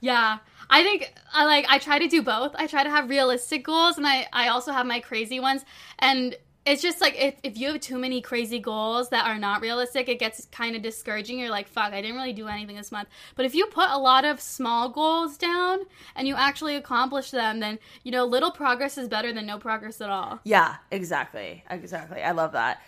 [0.00, 0.38] Yeah.
[0.70, 2.54] I think I like I try to do both.
[2.54, 5.64] I try to have realistic goals and I I also have my crazy ones
[5.98, 9.62] and it's just like if, if you have too many crazy goals that are not
[9.62, 11.38] realistic, it gets kind of discouraging.
[11.38, 13.08] You're like, fuck, I didn't really do anything this month.
[13.34, 15.80] But if you put a lot of small goals down
[16.14, 20.00] and you actually accomplish them, then, you know, little progress is better than no progress
[20.00, 20.40] at all.
[20.44, 21.64] Yeah, exactly.
[21.70, 22.22] Exactly.
[22.22, 22.82] I love that.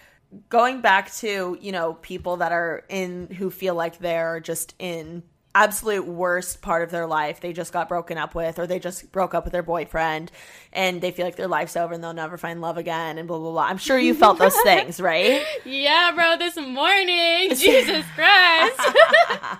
[0.48, 5.22] Going back to, you know, people that are in who feel like they're just in
[5.54, 7.40] absolute worst part of their life.
[7.40, 10.30] They just got broken up with or they just broke up with their boyfriend
[10.72, 13.38] and they feel like their life's over and they'll never find love again and blah
[13.38, 13.64] blah blah.
[13.64, 15.44] I'm sure you felt those things, right?
[15.64, 17.50] Yeah, bro, this morning.
[17.54, 18.80] Jesus Christ.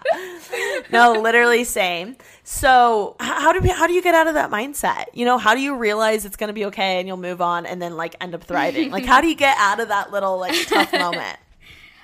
[0.90, 2.16] no, literally same.
[2.45, 5.05] So, how do how do you get out of that mindset?
[5.12, 7.66] You know, how do you realize it's going to be okay and you'll move on
[7.66, 8.90] and then like end up thriving?
[8.90, 11.38] Like how do you get out of that little like tough moment?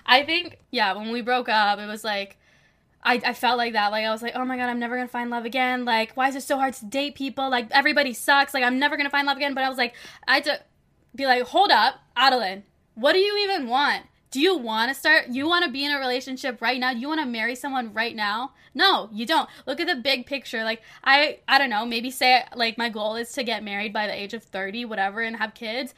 [0.09, 2.39] I think, yeah, when we broke up, it was like,
[3.09, 3.90] I, I felt like that.
[3.90, 5.86] Like, I was like, oh my God, I'm never to find love again.
[5.86, 7.48] Like, why is it so hard to date people?
[7.48, 8.52] Like, everybody sucks.
[8.52, 9.54] Like, I'm never to find love again.
[9.54, 9.94] But I was like,
[10.26, 10.61] I had to
[11.14, 14.04] be like, hold up, Adelaine, what do you even want?
[14.30, 15.28] Do you want to start?
[15.28, 16.90] You want to be in a relationship right now?
[16.90, 18.52] You want to marry someone right now?
[18.74, 19.48] No, you don't.
[19.66, 20.64] Look at the big picture.
[20.64, 21.86] Like I, I don't know.
[21.86, 25.22] Maybe say like my goal is to get married by the age of thirty, whatever,
[25.22, 25.94] and have kids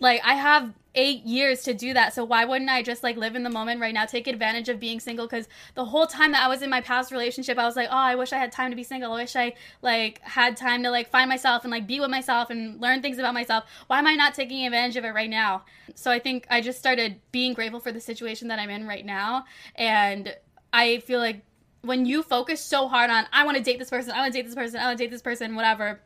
[0.00, 2.12] like I have eight years to do that.
[2.12, 4.80] So why wouldn't I just like live in the moment right now, take advantage of
[4.80, 5.26] being single?
[5.26, 7.96] Because the whole time that I was in my past relationship, I was like, oh,
[7.96, 9.12] I wish I had time to be single.
[9.12, 12.50] I wish I like had time to like find myself and like be with myself
[12.50, 13.64] and learn things about myself.
[13.86, 15.62] Why am I not taking advantage of it right now?
[15.94, 19.06] So I think I just started being grateful for the situation that I'm in right
[19.06, 19.44] now,
[19.76, 20.34] and
[20.72, 21.44] I feel like
[21.82, 24.38] when you focus so hard on I want to date this person, I want to
[24.38, 26.00] date this person, I want to date this person, whatever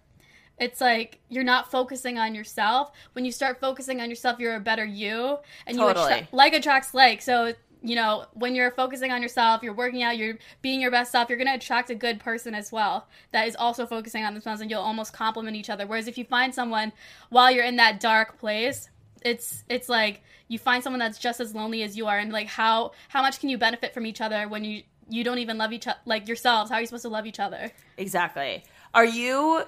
[0.63, 2.93] it's like you're not focusing on yourself.
[3.15, 6.05] When you start focusing on yourself, you're a better you, and you Totally.
[6.05, 7.21] attract, like attracts like.
[7.21, 7.53] So
[7.83, 11.29] you know when you're focusing on yourself, you're working out, you're being your best self.
[11.29, 14.71] You're gonna attract a good person as well that is also focusing on themselves, and
[14.71, 15.85] you'll almost complement each other.
[15.85, 16.93] Whereas if you find someone
[17.31, 18.89] while you're in that dark place,
[19.25, 22.47] it's it's like you find someone that's just as lonely as you are, and like
[22.47, 25.73] how how much can you benefit from each other when you you don't even love
[25.73, 26.71] each other like yourselves?
[26.71, 27.73] How are you supposed to love each other?
[27.99, 28.63] Exactly.
[28.95, 29.65] Are you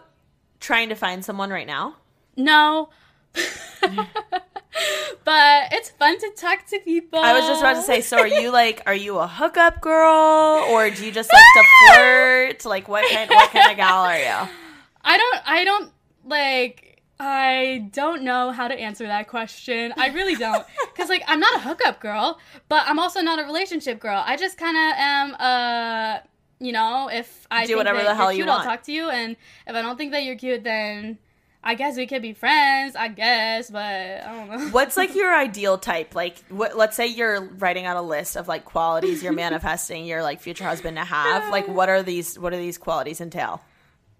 [0.64, 1.96] trying to find someone right now?
[2.36, 2.88] No,
[5.24, 7.18] but it's fun to talk to people.
[7.18, 10.64] I was just about to say, so are you like, are you a hookup girl,
[10.70, 12.64] or do you just like to flirt?
[12.64, 14.48] Like, what kind, what kind of gal are you?
[15.04, 15.42] I don't.
[15.46, 15.92] I don't
[16.24, 17.02] like.
[17.20, 19.94] I don't know how to answer that question.
[19.96, 20.66] I really don't.
[20.92, 24.22] Because, like, I'm not a hookup girl, but I'm also not a relationship girl.
[24.26, 26.18] I just kind of am uh
[26.58, 28.82] you know, if I Do think whatever that the hell you're you cute, I'll talk
[28.84, 29.10] to you.
[29.10, 29.36] And
[29.66, 31.18] if I don't think that you're cute, then
[31.62, 34.68] I guess we could be friends, I guess, but I don't know.
[34.70, 36.14] What's like your ideal type?
[36.14, 36.76] Like, what?
[36.76, 40.64] Let's say you're writing out a list of like qualities you're manifesting your like future
[40.64, 41.50] husband to have.
[41.50, 42.38] Like, what are these?
[42.38, 43.62] What do these qualities entail?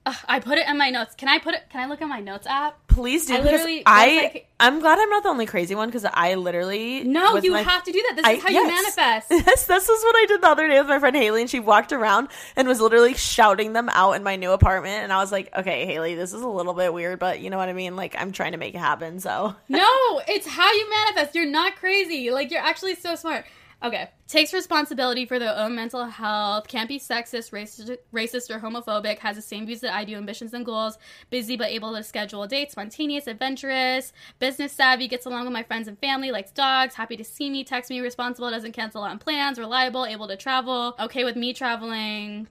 [0.07, 1.15] Ugh, I put it in my notes.
[1.15, 1.63] Can I put it?
[1.71, 2.77] Can I look at my notes app?
[2.89, 3.35] Please do.
[3.37, 3.83] I literally.
[3.87, 4.17] I.
[4.17, 7.63] Like, I'm glad I'm not the only crazy one because I literally No, you my-
[7.63, 8.17] have to do that.
[8.17, 9.31] This I- is how you manifest.
[9.31, 11.59] Yes, this is what I did the other day with my friend Haley, and she
[11.61, 15.03] walked around and was literally shouting them out in my new apartment.
[15.03, 17.57] And I was like, okay, Haley, this is a little bit weird, but you know
[17.59, 17.97] what I mean?
[17.97, 19.21] Like, I'm trying to make it happen.
[19.21, 21.35] So, No, it's how you manifest.
[21.35, 22.31] You're not crazy.
[22.31, 23.47] Like you're actually so smart.
[23.85, 24.09] Okay.
[24.27, 29.37] Takes responsibility for their own mental health, can't be sexist, racist, racist or homophobic, has
[29.37, 30.97] the same views that I do, ambitions and goals,
[31.29, 35.87] busy but able to schedule dates, spontaneous, adventurous, business savvy, gets along with my friends
[35.87, 39.59] and family, likes dogs, happy to see me, texts me, responsible, doesn't cancel on plans,
[39.59, 42.49] reliable, able to travel, okay with me traveling,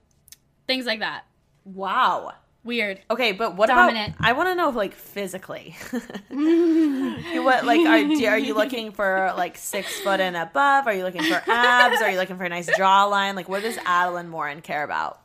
[0.68, 1.24] things like that.
[1.64, 2.32] wow.
[2.64, 3.00] Weird.
[3.10, 4.14] Okay, but what Dominant.
[4.16, 4.26] about?
[4.26, 5.76] I want to know, like, physically.
[5.90, 10.86] what, like, are, are you looking for like six foot and above?
[10.86, 12.00] Are you looking for abs?
[12.00, 13.34] Are you looking for a nice jawline?
[13.34, 15.20] Like, what does Adelaine Morin care about?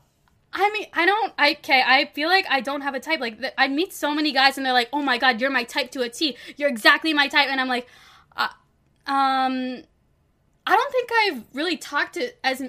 [0.52, 1.34] I mean, I don't.
[1.38, 1.82] I okay.
[1.86, 3.20] I feel like I don't have a type.
[3.20, 5.64] Like th- I meet so many guys, and they're like, "Oh my god, you're my
[5.64, 6.36] type to a T.
[6.58, 7.88] You're exactly my type." And I'm like,
[8.36, 8.48] uh,
[9.06, 9.84] um,
[10.66, 12.64] I don't think I've really talked to as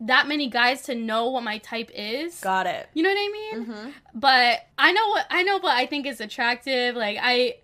[0.00, 2.40] that many guys to know what my type is.
[2.40, 2.88] Got it.
[2.94, 3.28] You know what I
[3.58, 3.94] mean?
[4.14, 6.94] But I know what I know what I think is attractive.
[6.96, 7.54] Like I,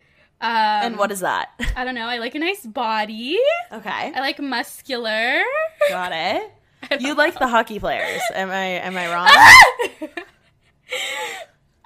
[0.41, 1.51] um, And what is that?
[1.77, 2.07] I don't know.
[2.07, 3.39] I like a nice body.
[3.73, 5.43] Okay, I like muscular.
[5.89, 6.51] got it.
[7.01, 8.23] You like the hockey players?
[8.35, 10.09] Am I am I wrong?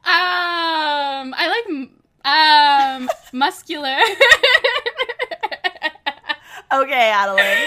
[0.06, 1.66] Um, I like
[2.24, 3.96] um muscular.
[6.72, 7.66] okay, Adelaine.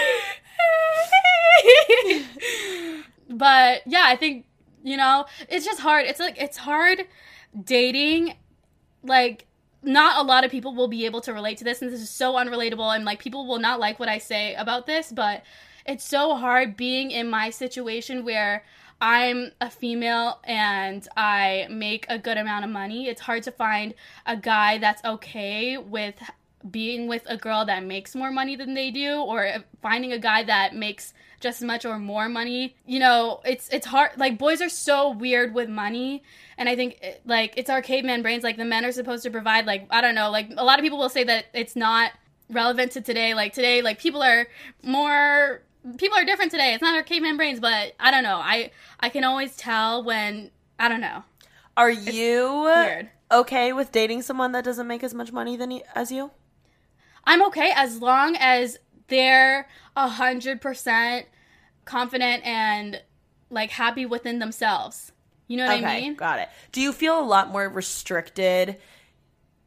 [3.30, 4.46] but yeah, I think
[4.82, 6.06] you know it's just hard.
[6.06, 7.06] It's like it's hard
[7.64, 8.34] dating.
[9.02, 9.46] Like
[9.82, 12.10] not a lot of people will be able to relate to this, and this is
[12.10, 12.94] so unrelatable.
[12.94, 15.42] And like people will not like what I say about this, but
[15.86, 18.64] it's so hard being in my situation where
[19.00, 23.06] I'm a female and I make a good amount of money.
[23.06, 23.94] It's hard to find
[24.26, 26.16] a guy that's okay with
[26.68, 30.42] being with a girl that makes more money than they do or finding a guy
[30.42, 32.74] that makes just as much or more money.
[32.86, 36.22] You know, it's it's hard like boys are so weird with money
[36.56, 39.30] and I think it- like it's our caveman brains like the men are supposed to
[39.30, 42.12] provide like I don't know, like a lot of people will say that it's not
[42.50, 43.34] relevant to today.
[43.34, 44.46] Like today like people are
[44.82, 45.62] more
[45.96, 46.74] people are different today.
[46.74, 48.36] It's not our caveman brains, but I don't know.
[48.42, 48.70] I
[49.00, 51.24] I can always tell when I don't know.
[51.76, 53.10] Are you weird.
[53.30, 56.32] okay with dating someone that doesn't make as much money than as you?
[57.24, 58.78] I'm okay as long as
[59.08, 59.68] they're
[59.98, 61.26] a hundred percent
[61.84, 63.02] confident and
[63.50, 65.12] like happy within themselves.
[65.48, 66.14] You know what okay, I mean?
[66.14, 66.48] got it.
[66.72, 68.76] Do you feel a lot more restricted?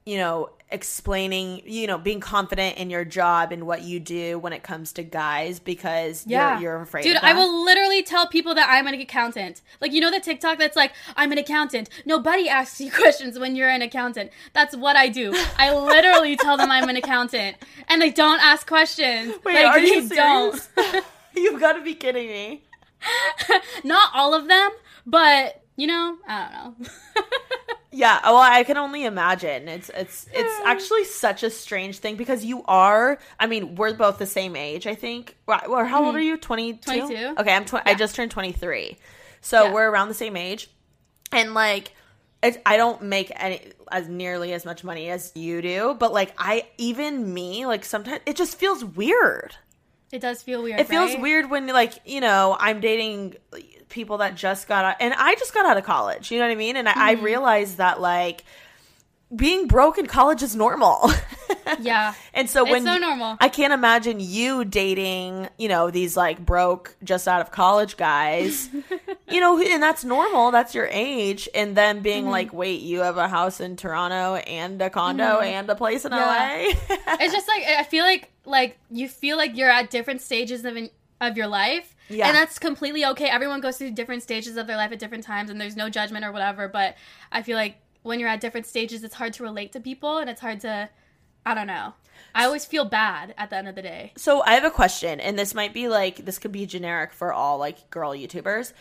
[0.05, 4.53] You know, explaining, you know, being confident in your job and what you do when
[4.53, 7.03] it comes to guys because Yeah, you're, you're afraid.
[7.03, 9.61] Dude, I will literally tell people that I'm an accountant.
[9.79, 11.89] Like you know the TikTok that's like, I'm an accountant.
[12.05, 14.31] Nobody asks you questions when you're an accountant.
[14.53, 15.33] That's what I do.
[15.57, 17.57] I literally tell them I'm an accountant,
[17.87, 19.35] and they don't ask questions.
[19.43, 20.55] Wait, like, are you they don't.
[20.59, 21.05] serious?
[21.35, 22.63] You've got to be kidding me.
[23.83, 24.71] Not all of them,
[25.05, 26.89] but you know, I don't know.
[27.93, 29.67] Yeah, well, I can only imagine.
[29.67, 33.19] It's it's it's actually such a strange thing because you are.
[33.37, 35.35] I mean, we're both the same age, I think.
[35.45, 36.27] Or or how old are mm-hmm.
[36.27, 36.37] you?
[36.37, 36.99] Twenty two.
[36.99, 37.35] 22.
[37.39, 37.65] Okay, I'm.
[37.65, 38.97] Tw- I just turned twenty three,
[39.41, 39.73] so Yeah.
[39.73, 40.69] we're around the same age,
[41.31, 41.93] and like.
[42.43, 43.61] It's, I don't make any
[43.91, 48.21] as nearly as much money as you do, but like I even me like sometimes
[48.25, 49.55] it just feels weird.
[50.11, 50.79] It does feel weird.
[50.79, 51.21] It feels right?
[51.21, 53.35] weird when like you know I'm dating
[53.91, 56.31] people that just got out, and I just got out of college.
[56.31, 56.75] You know what I mean?
[56.77, 57.25] And I, I Mm-hmm.
[57.25, 58.43] realized that like
[59.33, 61.11] being broke in college is normal.
[61.79, 62.15] Yeah.
[62.33, 63.37] and so It's when so normal.
[63.39, 68.67] I can't imagine you dating you know these like broke just out of college guys.
[69.29, 70.51] you know, and that's normal.
[70.51, 72.31] That's your age, and then being Mm-hmm.
[72.31, 76.11] like, wait, you have a house in Toronto and a condo and a place in
[76.11, 76.73] Yeah.
[76.89, 76.95] LA.
[77.21, 80.75] it's just like I feel like like you feel like you're at different stages of
[81.21, 81.95] of your life.
[82.11, 82.27] Yeah.
[82.27, 83.25] And that's completely okay.
[83.25, 86.25] Everyone goes through different stages of their life at different times and there's no judgment
[86.25, 86.95] or whatever, but
[87.31, 90.29] I feel like when you're at different stages it's hard to relate to people and
[90.29, 90.89] it's hard to
[91.45, 91.93] I don't know.
[92.35, 94.13] I always feel bad at the end of the day.
[94.15, 97.33] So I have a question, and this might be like this could be generic for
[97.33, 98.73] all like girl YouTubers.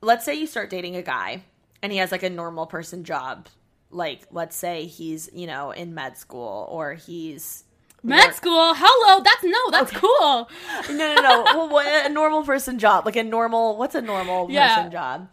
[0.00, 1.42] Let's say you start dating a guy
[1.82, 3.48] and he has like a normal person job.
[3.90, 7.64] Like let's say he's, you know, in med school or he's
[8.02, 8.74] Med school.
[8.76, 9.22] Hello.
[9.22, 9.70] That's no.
[9.70, 10.48] That's cool.
[10.90, 11.42] No, no, no.
[11.44, 13.76] well, what, a normal person job, like a normal.
[13.76, 14.74] What's a normal Yeah.
[14.76, 15.28] person job?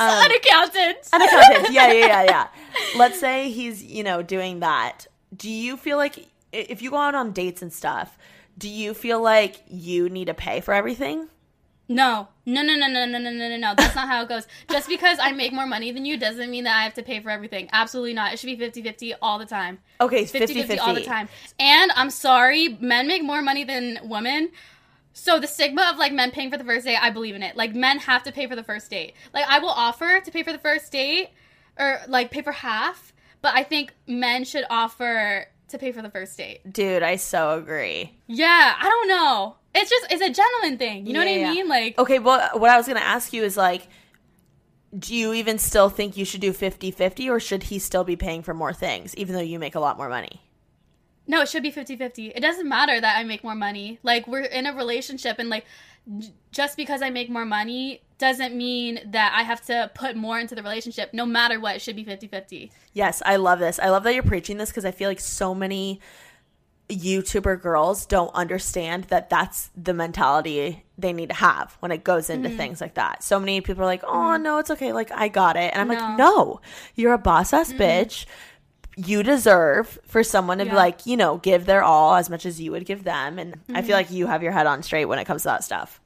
[0.00, 0.98] An um, accountant.
[1.12, 1.72] An accountant.
[1.72, 2.46] Yeah, yeah, yeah, yeah.
[2.96, 5.06] Let's say he's, you know, doing that.
[5.36, 8.16] Do you feel like if you go out on dates and stuff,
[8.56, 11.28] do you feel like you need to pay for everything?
[11.90, 13.74] No, no, no, no, no, no, no, no, no, no.
[13.74, 14.46] That's not how it goes.
[14.70, 17.20] Just because I make more money than you doesn't mean that I have to pay
[17.20, 17.68] for everything.
[17.72, 18.32] Absolutely not.
[18.32, 19.78] It should be 50 50 all the time.
[20.00, 21.30] Okay, 50 50 50 all the time.
[21.58, 24.50] And I'm sorry, men make more money than women.
[25.14, 27.56] So the stigma of like men paying for the first date, I believe in it.
[27.56, 29.14] Like men have to pay for the first date.
[29.32, 31.30] Like I will offer to pay for the first date
[31.78, 36.10] or like pay for half, but I think men should offer to pay for the
[36.10, 36.72] first date.
[36.72, 38.14] Dude, I so agree.
[38.26, 39.56] Yeah, I don't know.
[39.78, 41.06] It's just it's a gentleman thing.
[41.06, 41.50] You know Yeah, what I yeah.
[41.52, 41.68] mean?
[41.68, 43.88] Like Okay, well, what I was going to ask you is like,
[44.98, 48.16] do you even still think you should do 50 50 or should he still be
[48.16, 50.42] paying for more things, even though you make a lot more money?
[51.30, 52.32] No, it should be 50-50.
[52.34, 53.98] It doesn't matter that I make more money.
[54.02, 55.66] Like we're in a relationship and like
[56.50, 60.54] just because I make more money doesn't mean that I have to put more into
[60.54, 61.12] the relationship.
[61.12, 62.70] No matter what, it should be 50-50.
[62.94, 63.78] Yes, I love this.
[63.78, 66.00] I love that you're preaching this because I feel like so many
[66.88, 72.30] YouTuber girls don't understand that that's the mentality they need to have when it goes
[72.30, 72.56] into mm-hmm.
[72.56, 73.22] things like that.
[73.22, 74.42] So many people are like, "Oh mm-hmm.
[74.42, 74.92] no, it's okay.
[74.92, 76.60] Like I got it," and I'm like, "No,
[76.94, 77.82] you're a boss ass mm-hmm.
[77.82, 78.26] bitch.
[78.96, 80.74] You deserve for someone to Yeah.
[80.74, 83.82] like, you know, give their all as much as you would give them." And I
[83.82, 86.00] feel like you have your head on straight when it comes to that stuff.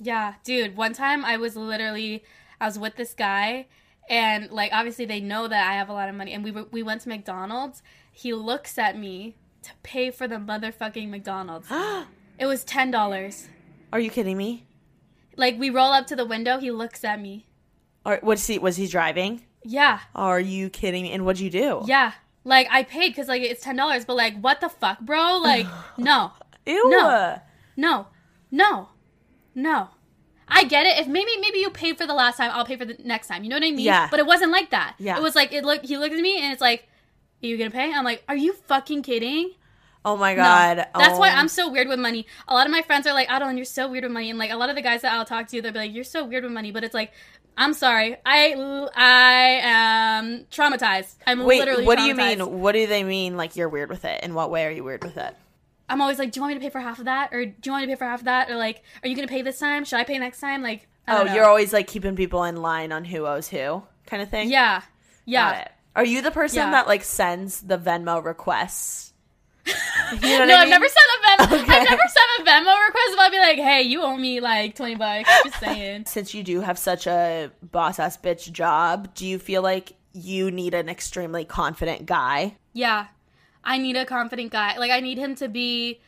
[0.00, 2.24] Yeah, dude, one time I was literally
[2.60, 3.66] I was with this guy
[4.08, 6.64] and like obviously they know that I have a lot of money and we were,
[6.70, 7.82] we went to McDonald's.
[8.10, 11.68] He looks at me to pay for the motherfucking McDonald's.
[12.38, 13.46] it was $10.
[13.92, 14.66] Are you kidding me?
[15.36, 17.46] Like we roll up to the window, he looks at me.
[18.04, 19.42] Or was he was he driving?
[19.64, 20.00] Yeah.
[20.14, 21.12] Are you kidding me?
[21.12, 21.82] And what'd you do?
[21.86, 22.12] Yeah.
[22.44, 25.38] Like I paid because like it's ten dollars, but like what the fuck, bro?
[25.38, 26.32] Like no,
[26.66, 26.90] Ew.
[26.90, 27.40] No.
[27.76, 28.06] no,
[28.50, 28.88] no,
[29.54, 29.88] no.
[30.48, 30.98] I get it.
[30.98, 33.42] If maybe maybe you paid for the last time, I'll pay for the next time.
[33.42, 33.78] You know what I mean?
[33.78, 34.08] Yeah.
[34.10, 34.96] But it wasn't like that.
[34.98, 35.16] Yeah.
[35.16, 35.84] It was like it look.
[35.84, 36.88] He looked at me and it's like,
[37.42, 39.52] "Are you gonna pay?" I'm like, "Are you fucking kidding?"
[40.04, 40.42] Oh my No.
[40.42, 40.76] god.
[40.98, 41.34] That's why Oh.
[41.36, 42.26] I'm so weird with money.
[42.48, 44.30] A lot of my friends are like, Adelaine, you're so weird with money.
[44.30, 46.02] And like a lot of the guys that I'll talk to, they'll be like, you're
[46.02, 46.72] so weird with money.
[46.72, 47.12] But it's like,
[47.56, 48.16] I'm sorry.
[48.26, 48.52] I
[48.96, 51.14] I am traumatized.
[51.24, 51.46] I'm literally traumatized.
[51.46, 52.60] Wait, literally what do you mean?
[52.60, 53.36] What do they mean?
[53.36, 54.24] Like you're weird with it?
[54.24, 55.36] In what way are you weird with it?
[55.88, 57.32] I'm always like, do you want me to pay for half of that?
[57.32, 58.50] Or do you want me to pay for half of that?
[58.50, 59.84] Or like, are you going to pay this time?
[59.84, 60.62] Should I pay next time?
[60.62, 61.34] Like, I Oh, don't know.
[61.34, 64.50] you're always like keeping people in line on who owes who, kind of thing.
[64.50, 64.80] Yeah.
[64.80, 64.86] Got
[65.26, 65.68] Yeah.
[65.94, 66.70] Are you the person Yeah.
[66.72, 69.12] that like sends the Venmo requests?
[70.12, 70.70] You know No, I I've mean?
[70.70, 71.62] never sent a Venmo.
[71.62, 71.72] Okay.
[71.72, 74.74] I've never sent a Venmo request, but I'll be like, hey, you owe me like
[74.76, 75.30] 20 bucks.
[75.44, 76.04] Just saying.
[76.06, 80.50] Since you do have such a boss ass bitch job, do you feel like you
[80.50, 82.56] need an extremely confident guy?
[82.74, 83.06] Yeah.
[83.64, 84.76] I need a confident guy.
[84.76, 86.00] Like I need him to be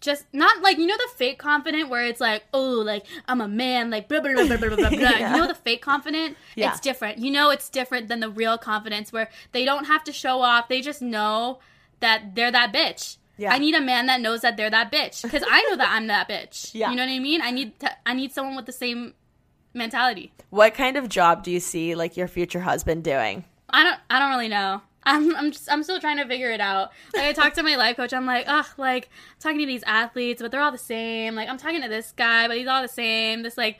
[0.00, 3.48] just not like you know the fake confident where it's like, oh, like I'm a
[3.48, 4.88] man, like blah blah blah blah blah blah.
[4.90, 5.34] Yeah.
[5.34, 6.36] You know the fake confident?
[6.54, 6.70] Yeah.
[6.70, 7.18] It's different.
[7.18, 10.68] You know it's different than the real confidence where they don't have to show off.
[10.68, 11.60] They just know
[12.00, 13.16] that they're that bitch.
[13.38, 13.52] Yeah.
[13.52, 16.06] I need a man that knows that they're that bitch because I know that I'm
[16.06, 16.74] that bitch.
[16.74, 16.90] Yeah.
[16.90, 17.42] You know what I mean?
[17.42, 19.14] I need to, I need someone with the same
[19.74, 20.32] mentality.
[20.50, 23.44] What kind of job do you see like your future husband doing?
[23.68, 24.80] I don't I don't really know.
[25.06, 26.90] I'm I'm just I'm still trying to figure it out.
[27.14, 29.08] Like I talked to my life coach, I'm like, ugh, like
[29.40, 31.34] talking to these athletes, but they're all the same.
[31.34, 33.42] Like I'm talking to this guy, but he's all the same.
[33.42, 33.78] This like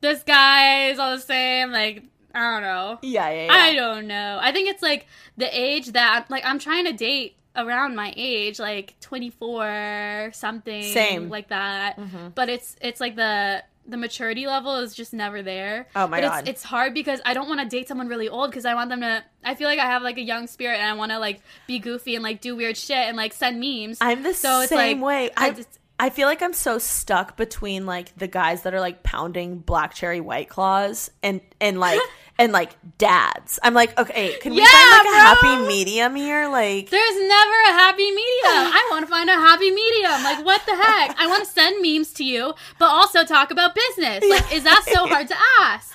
[0.00, 1.72] this guy is all the same.
[1.72, 2.04] Like
[2.34, 2.98] I don't know.
[3.02, 3.52] Yeah, yeah, yeah.
[3.52, 4.38] I don't know.
[4.40, 5.06] I think it's like
[5.36, 11.28] the age that like I'm trying to date around my age, like 24 something, Same.
[11.28, 11.98] like that.
[11.98, 12.28] Mm-hmm.
[12.34, 15.86] But it's it's like the the maturity level is just never there.
[15.94, 16.40] Oh my but God.
[16.40, 18.90] It's, it's hard because I don't want to date someone really old because I want
[18.90, 19.22] them to.
[19.44, 21.78] I feel like I have like a young spirit and I want to like be
[21.78, 23.98] goofy and like do weird shit and like send memes.
[24.00, 25.30] I'm the so same way.
[25.36, 28.80] I I just I feel like I'm so stuck between like the guys that are
[28.80, 32.00] like pounding black cherry white claws and and like
[32.38, 33.60] and like dads.
[33.62, 36.48] I'm like, okay, can we Yeah, find like a happy medium here?
[36.48, 38.18] Like There's never a happy medium.
[38.44, 40.22] I want to find a happy medium.
[40.24, 41.16] Like, what the heck?
[41.18, 44.24] I want to send memes to you, but also talk about business.
[44.28, 45.94] Like, is that so hard to ask?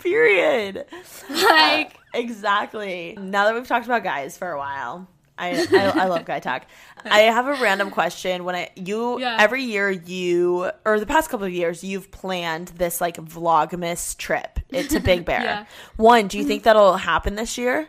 [0.00, 0.84] period.
[1.30, 3.16] Like, Exactly.
[3.20, 5.06] Now that we've talked about guys for a while,
[5.38, 6.64] I I, I love guy talk.
[7.04, 8.44] I have a random question.
[8.44, 9.36] When I you Yeah.
[9.38, 14.58] every year you or the past couple of years you've planned this like vlogmas trip
[14.72, 15.42] to Big Bear.
[15.42, 15.64] Yeah.
[15.96, 17.88] One, do you think that'll happen this year?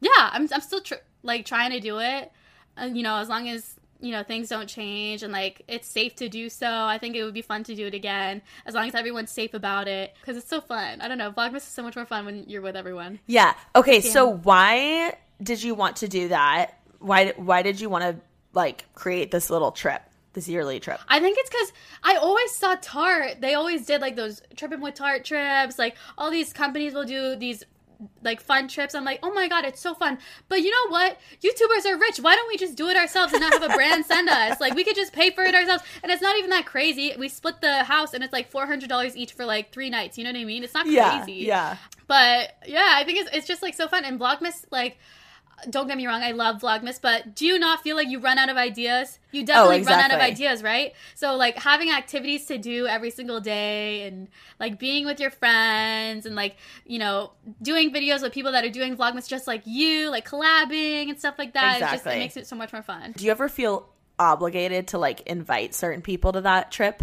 [0.00, 2.30] yeah, I'm, I'm still tr- like trying to do it.
[2.76, 6.14] uh, you know, as long as you know things don't change and like it's safe
[6.16, 8.42] to do so, I think it would be fun to do it again.
[8.66, 11.00] As long as everyone's safe about it, because it's so fun.
[11.00, 13.20] I don't know, Vlogmas is so much more fun when you're with everyone.
[13.26, 13.54] Yeah.
[13.74, 14.00] Okay.
[14.02, 16.78] So why did you want to do that?
[16.98, 18.16] Why Why did you want to
[18.52, 21.00] like create this little trip, this yearly trip?
[21.08, 21.72] I think it's because
[22.02, 23.40] I always saw Tarte.
[23.40, 25.78] They always did like those tripping with Tarte trips.
[25.78, 27.64] Like all these companies will do these
[28.22, 28.94] like fun trips.
[28.94, 30.18] I'm like, oh my god, it's so fun.
[30.48, 31.18] But you know what?
[31.42, 32.18] YouTubers are rich.
[32.18, 34.60] Why don't we just do it ourselves and not have a brand send us?
[34.60, 37.14] Like we could just pay for it ourselves, and it's not even that crazy.
[37.18, 40.18] We split the house, and it's like four hundred dollars each for like three nights.
[40.18, 40.64] You know what I mean?
[40.64, 41.44] It's not crazy.
[41.44, 41.76] Yeah.
[41.76, 41.76] yeah.
[42.06, 44.04] But yeah, I think it's it's just like so fun.
[44.04, 44.98] And Vlogmas, like,
[45.70, 48.38] don't get me wrong, I love Vlogmas, but do you not feel like you run
[48.38, 49.18] out of ideas?
[49.32, 50.94] You oh, definitely run out of ideas, right?
[51.14, 54.28] So like having activities to do every single day and
[54.60, 57.32] like being with your friends and like, you know,
[57.62, 61.36] doing videos with people that are doing Vlogmas just like you, like collabing and stuff
[61.38, 61.76] like that.
[61.76, 62.18] It just it Exactly.
[62.18, 63.12] makes it so much more fun.
[63.16, 63.88] Do you ever feel
[64.18, 67.02] obligated to like invite certain people to that trip?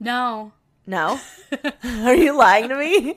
[0.00, 0.52] No.
[0.86, 1.18] No.
[1.84, 3.14] are you lying to me?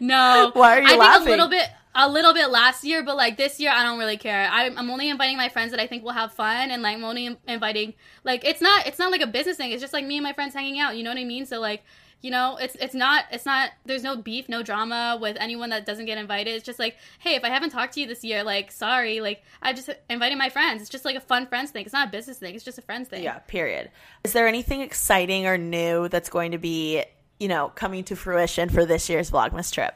[0.00, 0.50] No.
[0.54, 1.26] Why are you I think laughing?
[1.26, 4.16] a little bit a little bit last year, but like this year I don't really
[4.16, 4.48] care.
[4.50, 7.04] I'm, I'm only inviting my friends that I think will have fun and like I'm
[7.04, 9.72] only inviting like it's not it's not like a business thing.
[9.72, 11.46] It's just like me and my friends hanging out, you know what I mean?
[11.46, 11.82] So like
[12.20, 15.86] you know, it's it's not it's not there's no beef, no drama with anyone that
[15.86, 16.54] doesn't get invited.
[16.54, 19.42] It's just like, hey, if I haven't talked to you this year, like sorry, like
[19.62, 20.80] I just invited my friends.
[20.80, 21.84] It's just like a fun friends thing.
[21.84, 22.56] It's not a business thing.
[22.56, 23.22] It's just a friends thing.
[23.22, 23.90] yeah, period.
[24.24, 27.04] Is there anything exciting or new that's going to be,
[27.38, 29.94] you know, coming to fruition for this year's Vlogmas trip?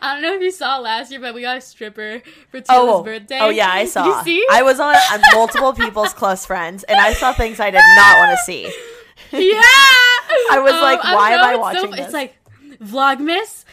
[0.00, 3.04] I don't know if you saw last year, but we got a stripper for Teala's
[3.04, 3.38] birthday.
[3.40, 4.04] oh yeah, I saw.
[4.04, 4.46] Did you see?
[4.50, 8.18] I was on, on multiple people's close friends, and I saw things I did not
[8.18, 8.64] want to see.
[9.32, 9.60] yeah.
[10.50, 12.00] I was like, don't why am I watching this?
[12.00, 12.36] It's like
[12.80, 13.64] Vlogmas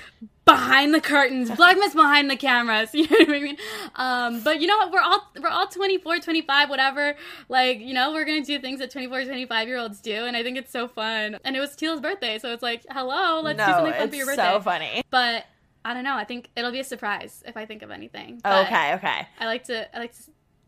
[0.46, 2.90] behind the curtains, Vlogmas behind the cameras.
[2.94, 3.58] You know what I mean?
[3.96, 4.92] Um, but you know what?
[4.92, 7.16] We're all we're all 24, 25, whatever.
[7.50, 10.44] Like you know, we're gonna do things that 24, 25 year olds do, and I
[10.44, 11.38] think it's so fun.
[11.44, 14.26] And it was Teal's birthday, so it's like, hello, let's do something fun for your
[14.26, 14.52] birthday.
[14.52, 15.04] so funny.
[15.10, 15.46] But
[15.86, 16.16] I don't know.
[16.16, 18.40] I think it'll be a surprise if I think of anything.
[18.44, 19.28] But Okay, okay.
[19.40, 19.96] I like to.
[19.96, 20.20] I like to.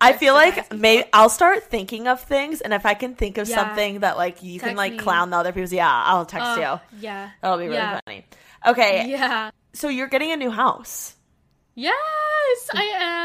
[0.04, 3.48] I feel like maybe I'll start thinking of things, and if I can think of
[3.48, 3.56] Yeah.
[3.56, 4.98] something that like you can like me.
[4.98, 7.00] clown the other people's, yeah, I'll text Oh, you.
[7.02, 7.30] Yeah.
[7.42, 8.00] That'll be really yeah.
[8.06, 8.26] funny.
[8.66, 9.52] Okay, Yeah.
[9.74, 11.16] so you're getting a new house.
[11.76, 11.94] Yes,
[12.74, 13.21] I am.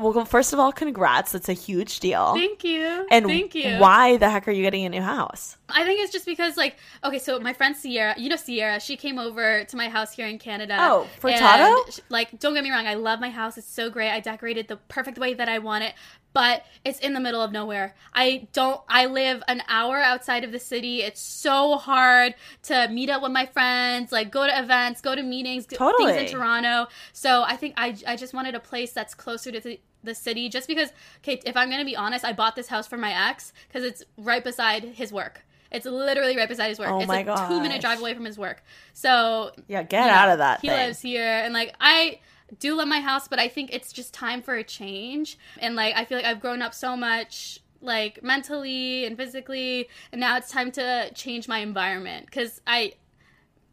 [0.00, 1.32] Well, first of all, congrats.
[1.32, 2.34] That's a huge deal.
[2.34, 3.06] Thank you.
[3.10, 3.78] and Thank you.
[3.78, 5.56] why the heck are you getting a new house?
[5.68, 8.96] I think it's just because, like, okay, so my friend Sierra, you know Sierra, she
[8.96, 10.76] came over to my house here in Canada.
[10.78, 11.90] Oh, Tato?
[12.08, 13.56] Like, don't get me wrong, I love my house.
[13.56, 14.10] It's so great.
[14.10, 15.94] I decorated the perfect way that I want it,
[16.34, 17.94] but it's in the middle of nowhere.
[18.12, 18.80] I don't.
[18.88, 21.00] I live an hour outside of the city.
[21.00, 25.22] It's so hard to meet up with my friends, like go to events, go to
[25.22, 26.12] meetings, Totally.
[26.12, 26.88] things in Toronto.
[27.14, 30.50] So I think I I just wanted a place that's closer to the the city
[30.50, 30.90] just because
[31.22, 34.02] okay if i'm gonna be honest i bought this house for my ex because it's
[34.18, 35.40] right beside his work
[35.72, 38.26] it's literally right beside his work Oh it's my a two minute drive away from
[38.26, 38.62] his work
[38.92, 40.76] so Yeah, get you know, out of that he thing.
[40.76, 42.18] lives here and like i
[42.58, 45.38] do love my house but i think it's just time for a change.
[45.58, 50.20] And like i feel like i've grown up so much like mentally and physically and
[50.20, 52.26] now it's time to change my environment.
[52.26, 52.94] Because i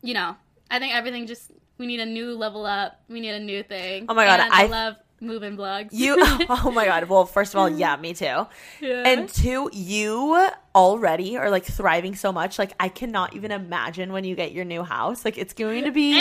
[0.02, 0.36] you know
[0.70, 3.02] i think everything just we need a new level up.
[3.10, 4.06] We need a new thing.
[4.08, 6.18] Oh my God, And i I- love moving blogs You,
[6.50, 7.06] oh my god.
[7.06, 8.48] Well, first of all, yeah, me too.
[8.82, 9.04] Yeah.
[9.06, 12.58] And two, you already are like thriving so much.
[12.60, 15.24] Like, I cannot even imagine when you get your new house.
[15.24, 16.14] Like, it's going to be.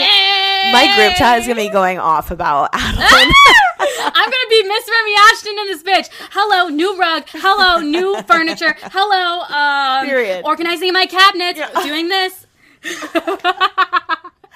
[0.72, 3.32] My group chat is going to be going off about Adelaine.
[4.02, 6.08] I'm gonna be Miss Remi Ashten in this bitch.
[6.30, 7.24] Hello, new rug.
[7.28, 8.74] Hello, new furniture.
[8.80, 10.42] Hello, um, Period.
[10.44, 11.60] organizing my cabinets.
[11.84, 12.46] Doing this.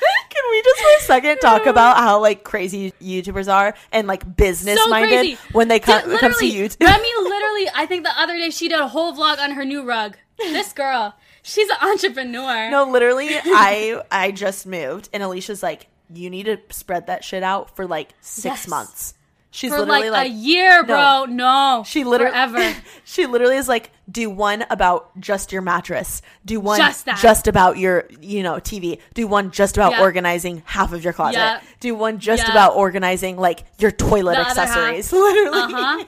[0.31, 4.37] Can we just for a second talk about how like crazy YouTubers are and like
[4.37, 5.39] business So minded crazy.
[5.53, 6.81] when they come, Dude, it comes to YouTube?
[6.81, 9.85] Remi literally, I think the other day she did a whole vlog on her new
[9.85, 10.17] rug.
[10.39, 12.71] This girl, she's an entrepreneur.
[12.71, 17.45] No, literally, I I just moved, and Alisha's like, "You need to spread that shit
[17.45, 18.69] out for like six Yes.
[18.69, 19.15] months."
[19.55, 21.27] She's for literally like, like, a year, bro.
[21.27, 22.75] No, She literally forever.
[23.05, 26.23] she literally is like, do one about just your mattress.
[26.45, 27.21] Do one Just that.
[27.21, 28.99] just about your you know TV.
[29.15, 30.01] Do one just about Yeah.
[30.01, 31.39] organizing half of your closet.
[31.39, 31.61] Yeah.
[31.79, 32.51] Do one just Yeah.
[32.51, 35.13] about organizing like your toilet The accessories.
[35.13, 35.57] Literally.
[35.57, 36.05] Uh huh.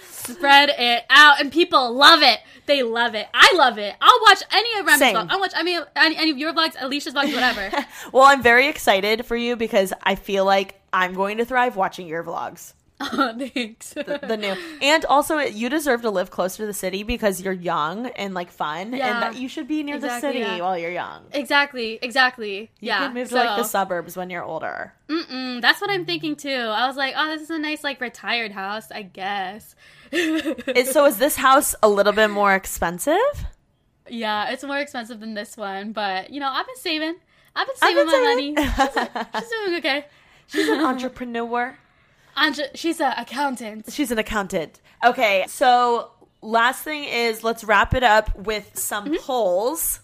[0.00, 2.40] Spread it out, and people love it.
[2.64, 3.28] They love it.
[3.32, 3.94] I love it.
[4.00, 5.14] I'll watch any of Same.
[5.14, 5.26] vlogs.
[5.30, 7.70] I'll watch any, any any of your vlogs, Alisha's vlogs, whatever.
[8.12, 12.06] Well, I'm very excited for you because I feel like I'm going to thrive watching
[12.06, 12.72] your vlogs.
[12.98, 13.90] Oh, thanks.
[13.92, 18.06] the new and also you deserve to live closer to the city because you're young
[18.16, 19.08] and like fun Yeah.
[19.12, 20.62] and that you should be near Exactly, the city yeah.
[20.64, 22.54] while you're young exactly, exactly.
[22.80, 23.00] you yeah.
[23.04, 26.48] can move to like the suburbs when you're older mm-mm, that's what I'm thinking too.
[26.80, 29.76] I was like, oh, this is a nice like retired house, I guess.
[30.10, 33.34] So is this house a little bit more expensive
[34.08, 37.16] Yeah, it's more expensive than this one, but you know, I've been saving.
[37.54, 38.54] I've been I've saving been my saving.
[38.54, 38.68] money.
[39.34, 40.06] She's, she's doing okay.
[40.46, 41.76] She's an entrepreneur
[42.36, 43.90] Angi, she's an accountant.
[43.92, 46.10] she's an accountant okay so
[46.42, 49.16] last thing is let's wrap it up with some Mm-hmm.
[49.24, 50.00] polls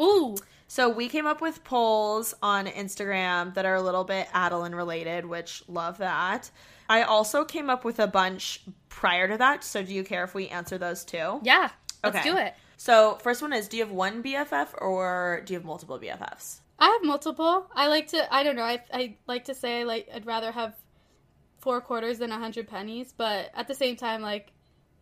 [0.00, 4.74] Ooh, So we came up with polls on Instagram that are a little bit Adelaine
[4.74, 6.50] related, which love that.
[6.88, 9.62] I also came up with a bunch prior to that.
[9.62, 11.38] So do you care if we answer those too?
[11.44, 11.70] yeah.
[12.02, 12.28] Let's Okay.
[12.28, 12.54] do it.
[12.76, 16.58] So first one is: Do you have one BFF or do you have multiple BFFs?
[16.78, 17.66] I have multiple.
[17.74, 18.34] I like to.
[18.34, 18.62] I don't know.
[18.62, 20.74] I I like to say like I'd rather have
[21.58, 24.50] four quarters than a hundred pennies, but at the same time, like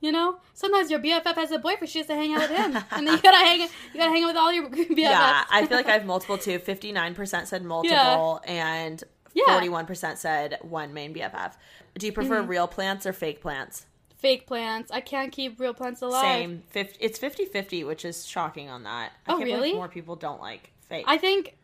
[0.01, 1.89] you know, sometimes your BFF has a boyfriend.
[1.89, 3.61] She has to hang out with him, and then you gotta hang.
[3.61, 3.69] You
[4.01, 4.97] gotta hang out with all your BFFs.
[4.99, 6.59] Yeah, I feel like I have multiple too.
[6.59, 9.03] Fifty nine percent said multiple, and
[9.35, 9.43] Yeah.
[9.45, 9.53] Mm-hmm.
[9.53, 11.55] forty one percent said one main BFF.
[11.99, 13.87] Do you prefer real plants or fake plants?
[14.17, 14.93] fake plants.
[14.93, 16.23] I can't keep real plants alive.
[16.23, 16.63] Same.
[16.71, 19.11] 50, it's 50-50, which is shocking on that.
[19.27, 19.73] I Oh, can't believe really?
[19.73, 21.07] more people don't like fake.
[21.09, 21.57] I think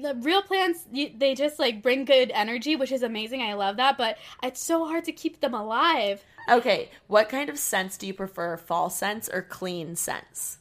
[0.00, 3.42] the real plants they just like bring good energy, which is amazing.
[3.42, 6.24] I love that, but it's so hard to keep them alive.
[6.48, 8.56] Okay, what kind of scents do you prefer?
[8.56, 10.58] Fall scents or clean scents?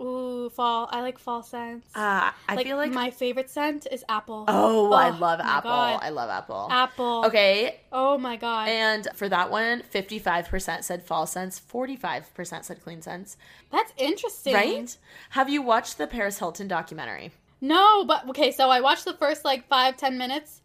[0.00, 0.88] Ooh, fall.
[0.90, 1.86] I like fall scents.
[1.94, 4.46] Uh, I like, feel like my favorite scent is apple.
[4.48, 5.70] oh, I love apple.
[5.70, 6.00] God.
[6.02, 6.68] I love apple.
[6.70, 7.24] apple.
[7.26, 8.68] Okay, Oh my god.
[8.70, 13.36] and for that one, fifty-five percent said fall scents, forty-five percent said clean scents.
[13.70, 14.54] That's interesting.
[14.54, 14.96] Right?
[15.30, 17.32] Have you watched the Paris Hilton documentary?
[17.60, 20.62] No, but okay, so I watched the first like five, ten minutes,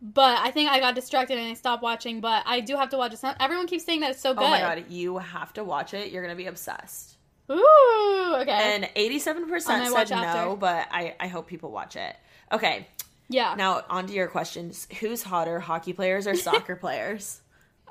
[0.00, 2.20] but I think I got distracted and I stopped watching.
[2.20, 3.20] But I do have to watch it.
[3.40, 4.44] Everyone keeps saying that it's so good.
[4.44, 6.12] Oh my god, you have to watch it.
[6.12, 7.16] You're gonna be obsessed.
[7.50, 8.74] Ooh, okay.
[8.74, 10.56] And eighty-seven percent said no, after.
[10.56, 12.16] but I I hope people watch it.
[12.52, 12.86] Okay,
[13.28, 13.54] yeah.
[13.56, 14.86] now on to your questions.
[15.00, 17.40] Who's hotter, hockey players or soccer players?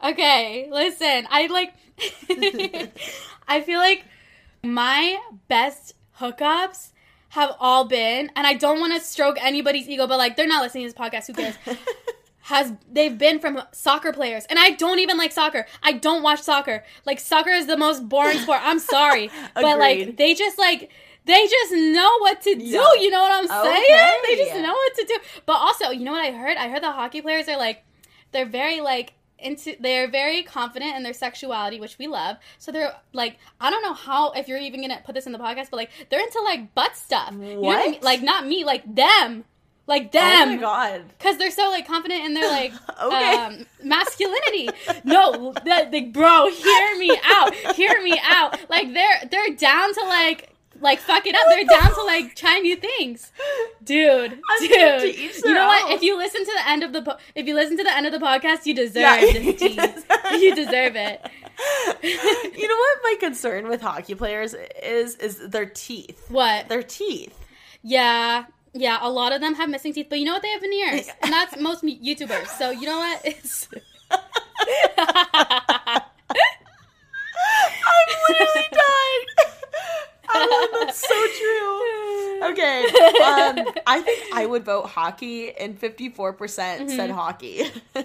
[0.04, 1.28] Okay, listen.
[1.30, 1.74] I like.
[3.48, 4.04] I feel like
[4.64, 6.92] my best hookups
[7.36, 10.64] have all been, and I don't want to stroke anybody's ego, but like they're not
[10.64, 11.28] listening to this podcast.
[11.28, 11.56] Who cares?
[12.44, 15.66] Has they've been from soccer players, and I don't even like soccer.
[15.84, 16.86] I don't watch soccer.
[17.06, 18.60] Like soccer is the most boring sport.
[18.62, 20.92] I'm sorry, but like they just like.
[21.28, 22.64] They just know what to do.
[22.64, 22.88] Yeah.
[23.00, 23.84] You know what I'm saying?
[23.84, 24.18] Okay.
[24.28, 25.18] They just know what to do.
[25.48, 26.56] But also, you know what I heard?
[26.56, 27.84] I heard the hockey players are like,
[28.32, 32.94] they're very like into they're very confident in their sexuality which we love so they're
[33.14, 35.78] like i don't know how if you're even gonna put this in the podcast but
[35.78, 38.00] like they're into like butt stuff You know what I mean?
[38.02, 39.44] like not me like them
[39.88, 41.04] like oh them my god.
[41.18, 42.74] because they're so like confident in their like
[43.04, 43.34] Okay.
[43.36, 44.70] um, masculinity.
[45.04, 48.58] No, that like, bro, hear me out, hear me out.
[48.70, 50.55] Like they're they're down to like
[50.86, 51.42] like fuck it up.
[51.50, 53.32] They're down to like try new things,
[53.84, 54.40] dude.
[54.60, 55.92] dude, you know what?
[55.94, 58.06] If you listen to the end of the po- if you listen to the end
[58.06, 60.06] of the podcast, you deserve Yeah, this you deserve-
[60.42, 61.22] you deserve it.
[62.58, 66.24] you know what my concern with hockey players is is their teeth.
[66.30, 66.70] What?
[66.70, 67.38] Their teeth.
[67.84, 68.46] Yeah.
[68.78, 70.42] Yeah, a lot of them have missing teeth, but you know what?
[70.42, 72.48] They have veneers, and that's most YouTubers.
[72.48, 73.22] So you know what?
[73.24, 73.70] It's
[77.88, 79.35] I'm literally dying.
[80.80, 81.82] That's so true.
[82.46, 82.84] Okay.
[82.84, 87.12] Um, I think I would vote hockey, and 54% said Mm-hmm.
[87.14, 87.64] hockey.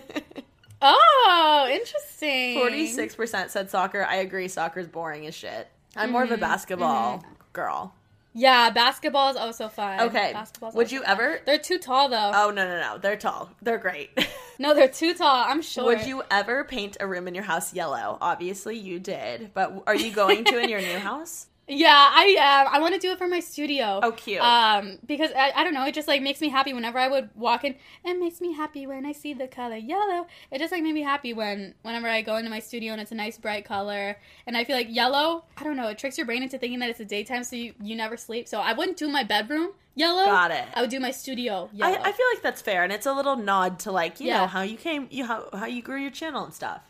[0.83, 2.57] Oh, interesting.
[2.59, 4.03] 46% said soccer.
[4.05, 5.69] I agree, soccer's boring as shit.
[5.97, 6.41] I'm more of a Mm-hmm.
[6.41, 7.95] basketball girl.
[8.33, 10.01] Yeah, basketball is also fun.
[10.03, 10.33] Okay.
[10.33, 11.11] Basketball's Would you fun.
[11.11, 11.41] ever?
[11.45, 12.31] They're too tall though.
[12.33, 12.97] Oh, no, no, no.
[12.99, 13.51] They're tall.
[13.61, 14.11] They're great.
[14.59, 15.45] No, they're too tall.
[15.47, 15.85] I'm sure.
[15.85, 18.17] Would you ever paint a room in your house yellow?
[18.21, 19.53] Obviously, you did.
[19.53, 21.47] But are you going to in your new house?
[21.71, 22.67] Yeah, I am.
[22.69, 24.01] I want to do it for my studio.
[24.03, 24.41] Oh, cute.
[24.41, 27.31] Um, because I, I don't know, it just like makes me happy whenever I would
[27.37, 27.77] walk in.
[28.05, 30.27] It makes me happy when I see the color yellow.
[30.51, 33.13] It just like made me happy when whenever I go into my studio and it's
[33.13, 34.19] a nice bright color.
[34.47, 35.45] And I feel like yellow.
[35.57, 35.89] I don't know.
[35.89, 38.49] It tricks your brain into thinking that it's a daytime, so you you never sleep.
[38.49, 40.25] So I wouldn't do my bedroom yellow.
[40.25, 40.65] Got it.
[40.75, 41.99] I would do my studio I, yellow.
[42.03, 44.41] I feel like that's fair, and it's a little nod to like you Yeah.
[44.41, 46.83] know how you came, you how how you grew your channel and stuff.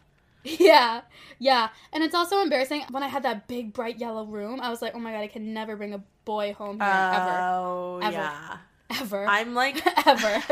[0.59, 1.03] Yeah,
[1.39, 1.69] yeah.
[1.93, 4.61] And it's also embarrassing when I had that big bright yellow room.
[4.61, 8.01] I was like, oh my god, I can never bring a boy home here Oh
[8.03, 8.13] Ever.
[8.13, 8.57] yeah.
[8.91, 10.43] ever, ever, I'm like, ever.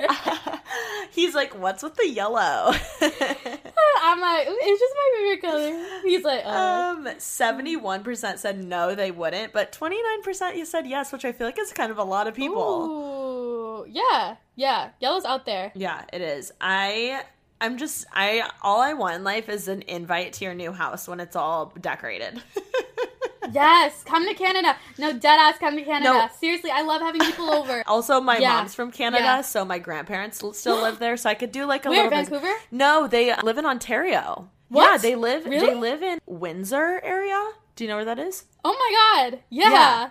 [1.10, 2.72] he's like, what's with the yellow?
[4.04, 6.00] I'm like, it's just my favorite color.
[6.02, 10.86] He's like, uh, um, seventy-one percent said no, they wouldn't, but twenty-nine percent you said
[10.86, 12.62] yes, which I feel like is kind of a lot of people.
[12.62, 14.90] ooh, yeah, yeah.
[15.00, 15.72] Yellow's out there.
[15.74, 16.52] Yeah, it is.
[16.60, 17.22] I
[17.62, 21.08] I'm just I all I want in life is an invite to your new house
[21.08, 22.42] when it's all decorated.
[23.50, 24.76] Yes, come to Canada.
[24.98, 26.12] No, dead ass, come to Canada.
[26.12, 26.28] No.
[26.38, 27.82] Seriously, I love having people over.
[27.86, 28.54] Also, my Yeah.
[28.54, 29.40] mom's from Canada, Yeah.
[29.42, 32.18] so my grandparents still live there, so I could do like a Where, little.
[32.18, 32.52] Vancouver?
[32.70, 34.48] No, they live in Ontario.
[34.68, 34.92] What?
[34.92, 35.44] Yeah, they live.
[35.44, 35.66] Really?
[35.66, 37.50] They live in Windsor area.
[37.74, 38.44] Do you know where that is?
[38.64, 39.40] Oh my god.
[39.50, 39.70] Yeah.
[39.70, 40.10] Yeah.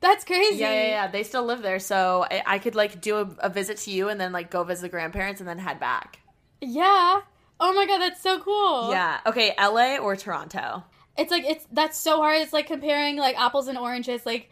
[0.00, 0.58] That's crazy.
[0.58, 1.06] Yeah, yeah, yeah.
[1.08, 4.10] They still live there, so I, I could like do a, a visit to you
[4.10, 6.20] and then like go visit the grandparents and then head back.
[6.66, 7.20] Yeah.
[7.58, 8.90] Oh my god, that's so cool.
[8.90, 9.20] Yeah.
[9.26, 10.84] Okay, LA or Toronto?
[11.16, 12.42] It's like it's that's so hard.
[12.42, 14.26] It's like comparing like apples and oranges.
[14.26, 14.50] Like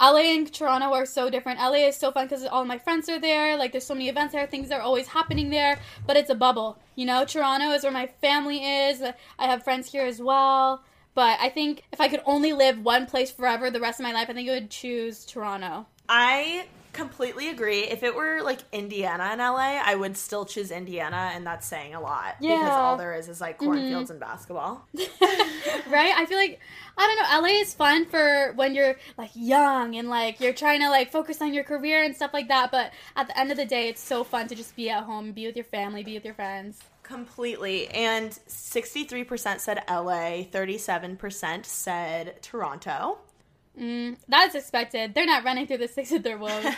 [0.00, 1.58] LA and Toronto are so different.
[1.58, 3.56] LA is so fun because all my friends are there.
[3.56, 4.46] Like there's so many events there.
[4.46, 5.80] Things are always happening there.
[6.06, 6.78] But it's a bubble.
[6.94, 9.02] You know, Toronto is where my family is.
[9.38, 10.84] I have friends here as well.
[11.14, 14.12] But I think if I could only live one place forever the rest of my
[14.12, 15.86] life, I think I would choose Toronto.
[16.08, 16.66] I
[16.98, 17.82] completely agree.
[17.82, 21.94] If it were like Indiana and LA, I would still choose Indiana, and that's saying
[21.94, 22.68] a lot because Yeah.
[22.68, 22.80] Mm-hmm.
[22.80, 24.86] all there is is like cornfields and basketball.
[24.94, 26.12] right?
[26.16, 26.58] I feel like
[26.96, 27.48] I don't know.
[27.48, 31.40] LA is fun for when you're like young and like you're trying to like focus
[31.40, 32.72] on your career and stuff like that.
[32.72, 35.30] But at the end of the day, it's so fun to just be at home,
[35.32, 36.82] be with your family, be with your friends.
[37.04, 37.88] Completely.
[37.88, 43.18] And 63% said LA, 37% said Toronto.
[43.78, 45.14] Mm, That's expected.
[45.14, 46.66] They're not running through the six of their wolves.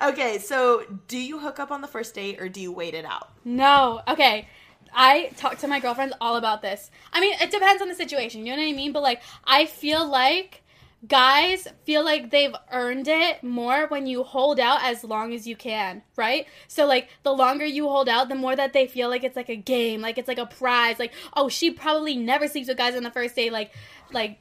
[0.00, 3.04] Okay, so do you hook up on the first date or do you wait it
[3.04, 3.30] out?
[3.44, 4.00] no.
[4.06, 4.46] Okay.
[4.94, 6.90] I talk to my girlfriends all about this.
[7.12, 8.46] I mean, it depends on the situation.
[8.46, 8.92] You know what I mean?
[8.92, 10.62] But like, I feel like
[11.06, 15.56] guys feel like they've earned it more when you hold out as long as you
[15.56, 16.46] can, right?
[16.68, 19.50] So like the longer you hold out, the more that they feel like it's like
[19.50, 20.98] a game, like it's like a prize.
[20.98, 23.52] Like, oh, she probably never sleeps with guys on the first date.
[23.52, 23.74] Like,
[24.12, 24.38] like,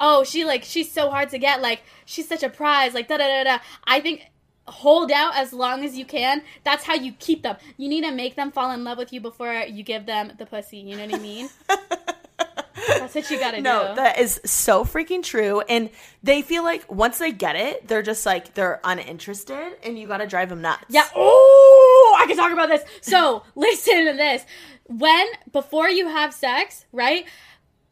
[0.00, 1.62] oh, she like she's so hard to get.
[1.62, 2.94] Like, she's such a prize.
[2.94, 3.58] Like, da da da da.
[3.84, 4.22] I think
[4.66, 6.42] hold out as long as you can.
[6.64, 7.56] That's how you keep them.
[7.76, 10.46] You need to make them fall in love with you before you give them the
[10.46, 10.78] pussy.
[10.78, 11.48] You know what I mean?
[12.88, 13.88] That's what you gotta No, do.
[13.88, 15.60] No, that is so freaking true.
[15.62, 15.90] And
[16.22, 20.26] they feel like once they get it, they're just like, they're uninterested and you gotta
[20.26, 20.84] drive them nuts.
[20.88, 21.06] Yeah.
[21.14, 22.82] Oh, I can talk about this.
[23.00, 24.44] So listen to this.
[24.84, 27.26] When before you have sex, right?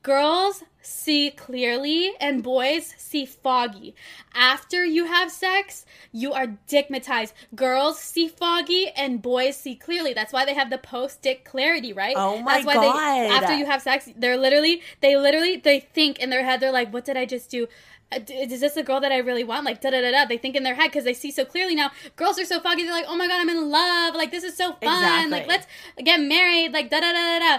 [0.03, 3.95] Girls see clearly and boys see foggy.
[4.35, 7.33] After you have sex, you are dickmatized.
[7.55, 10.13] Girls see foggy and boys see clearly.
[10.13, 12.15] That's why they have the post dick clarity, right?
[12.17, 12.93] Oh my That's why God.
[12.93, 16.73] They, after you have sex, they're literally they literally they think in their head they're
[16.73, 17.69] like, "What did I just do?"
[18.11, 19.65] Uh, Is this the girl that I really want?
[19.65, 20.25] Like da da da da.
[20.27, 21.91] They think in their head because they see so clearly now.
[22.17, 22.83] Girls are so foggy.
[22.85, 24.15] They're like, "Oh my god, I'm in love!
[24.15, 24.79] Like this is so fun!
[24.83, 25.31] Exactly.
[25.31, 25.67] Like let's
[26.03, 26.73] get married!
[26.73, 27.59] Like da da da da da."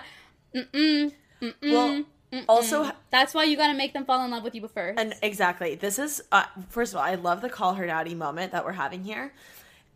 [0.56, 1.14] Mm-mm.
[1.62, 2.06] Well,
[2.50, 5.00] also, That's why you gotta make them fall in love with you first.
[5.00, 8.52] and exactly, this is, uh, first of all, I love the call her daddy moment
[8.54, 9.34] that we're having here.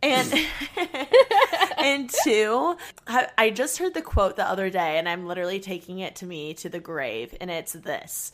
[0.02, 0.32] And
[1.78, 2.76] and two,
[3.06, 6.26] I, I just heard the quote the other day, and I'm literally taking it to
[6.26, 8.30] me to the grave, and it's this: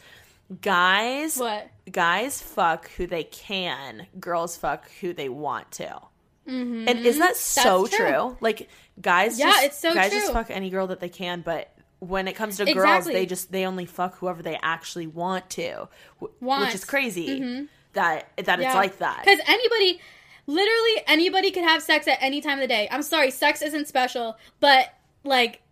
[0.61, 1.71] guys, What?
[1.91, 6.01] guys fuck who they can, girls fuck who they want to.
[6.47, 7.97] And isn't that so Mm-hmm.
[7.97, 8.07] True.
[8.11, 8.37] true?
[8.43, 8.69] Like
[9.01, 12.29] guys, Yeah, just, it's so guys just fuck any girl that they can, but when
[12.29, 15.89] it comes to girls, they just they only fuck whoever they actually want to,
[16.19, 17.65] wh- which is crazy mm-hmm.
[17.95, 19.25] that that it's like that.
[19.25, 20.01] Because anybody,
[20.47, 22.89] literally anybody could have sex at any time of the day.
[22.91, 25.63] I'm sorry, sex isn't special, but like,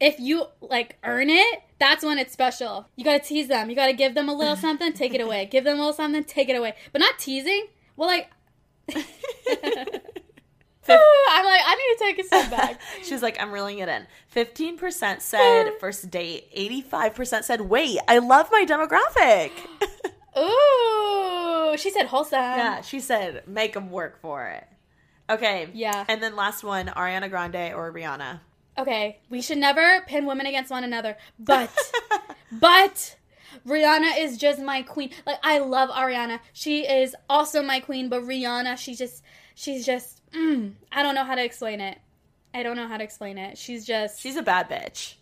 [0.00, 2.88] if you like earn it, that's when it's special.
[2.96, 3.70] You gotta tease them.
[3.70, 5.46] You gotta give them a little something, take it away.
[5.46, 6.74] Give them a little something, take it away.
[6.92, 7.68] But not teasing.
[7.96, 8.30] Well, like.
[11.30, 12.80] I'm like, I need to take a step back.
[13.02, 14.06] She's like, I'm reeling it in.
[14.28, 16.48] Fifteen percent said first date.
[16.52, 19.50] Eighty-five percent said, "Wait, I love my demographic."
[20.36, 22.38] Ooh, she said wholesome.
[22.38, 24.66] yeah, she said, "Make them work for it."
[25.30, 25.68] Okay.
[25.74, 26.04] Yeah.
[26.08, 28.40] And then last one, Ariana Grande or Rihanna.
[28.78, 31.70] Okay, we should never pin women against one another, but
[32.52, 33.16] but
[33.66, 35.10] Rihanna is just my queen.
[35.26, 36.38] Like I love Ariana.
[36.52, 39.22] She is also my queen, but Rihanna, she's just
[39.56, 41.98] she's just mm, I don't know how to explain it.
[42.54, 43.58] I don't know how to explain it.
[43.58, 45.14] She's just She's a bad bitch.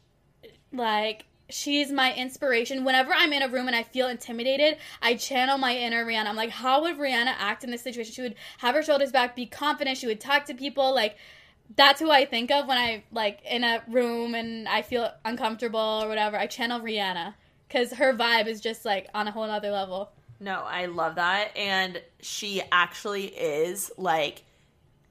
[0.72, 2.84] like she's my inspiration.
[2.84, 6.26] Whenever I'm in a room and I feel intimidated, I channel my inner Rihanna.
[6.26, 8.12] I'm like, how would Rihanna act in this situation?
[8.12, 9.98] She would have her shoulders back, be confident.
[9.98, 10.94] She would talk to people.
[10.94, 11.16] Like
[11.76, 15.80] that's who I think of when I like in a room and I feel uncomfortable
[16.02, 16.36] or whatever.
[16.36, 17.34] I channel Rihanna
[17.68, 20.10] because her vibe is just like on a whole other level.
[20.38, 21.56] No, I love that.
[21.56, 24.42] And she actually is like,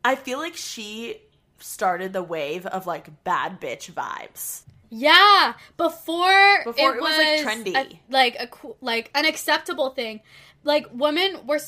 [0.06, 1.22] I feel like she
[1.60, 4.62] started the wave of like bad bitch vibes.
[4.92, 7.76] Yeah, before, Before it was, like, trendy.
[7.76, 8.48] a- like a
[8.82, 10.22] like an acceptable thing.
[10.64, 11.60] Like women were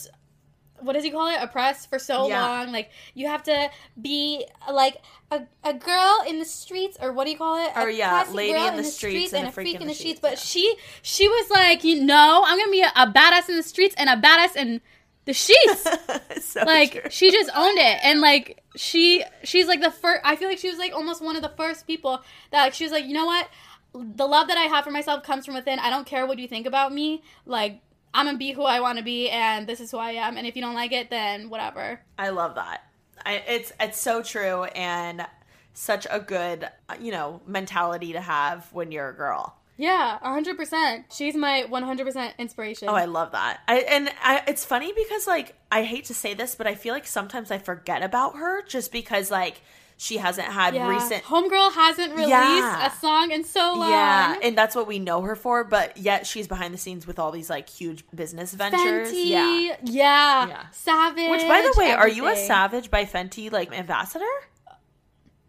[0.79, 2.41] what does he call it oppressed for so Yeah.
[2.41, 3.69] long like you have to
[3.99, 4.97] be like
[5.31, 8.25] a, a girl in the streets or what do you call it Or, a yeah,
[8.31, 10.37] lady girl in the streets and a freak in the sheets but yeah.
[10.37, 13.95] she she was like you know i'm gonna be a, a badass in the streets
[13.97, 14.79] and a badass in
[15.27, 15.87] the sheets.
[16.39, 17.01] So like true.
[17.09, 17.99] she just owned it.
[18.03, 21.35] And like she she's like the first i feel like she was like almost one
[21.35, 22.21] of the first people
[22.51, 23.49] that like she was like you know what?
[23.93, 25.79] The love that i have for myself comes from within.
[25.79, 27.21] I don't care what you think about me.
[27.45, 27.81] Like
[28.13, 30.37] i'm gonna be who i want to be and this is who i am.
[30.37, 31.99] And if you don't like it then whatever.
[32.17, 32.83] I love that.
[33.25, 35.25] I, it's it's so true and
[35.73, 36.69] such a good
[36.99, 39.57] you know mentality to have when you're a girl.
[39.77, 43.59] Yeah 100% she's my 100% inspiration Oh, I love that.
[43.67, 46.93] I and I, it's funny because like I hate to say this, but I feel
[46.93, 49.61] like sometimes I forget about her just because like
[49.99, 50.87] she hasn't had yeah.
[50.87, 51.23] recent.
[51.23, 52.85] homegirl hasn't released Yeah.
[52.87, 55.63] a song in so long Yeah, and that's what we know her for.
[55.63, 59.11] But yet she's behind the scenes with all these like huge business ventures.
[59.11, 59.75] Fenty, Yeah.
[59.83, 60.65] yeah, Yeah.
[60.71, 61.29] Savage.
[61.31, 62.35] Which, by the way, are you a.
[62.35, 64.25] Savage by Fenty like ambassador?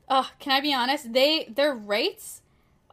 [0.08, 1.12] Oh, can I be honest?
[1.12, 2.40] They their rates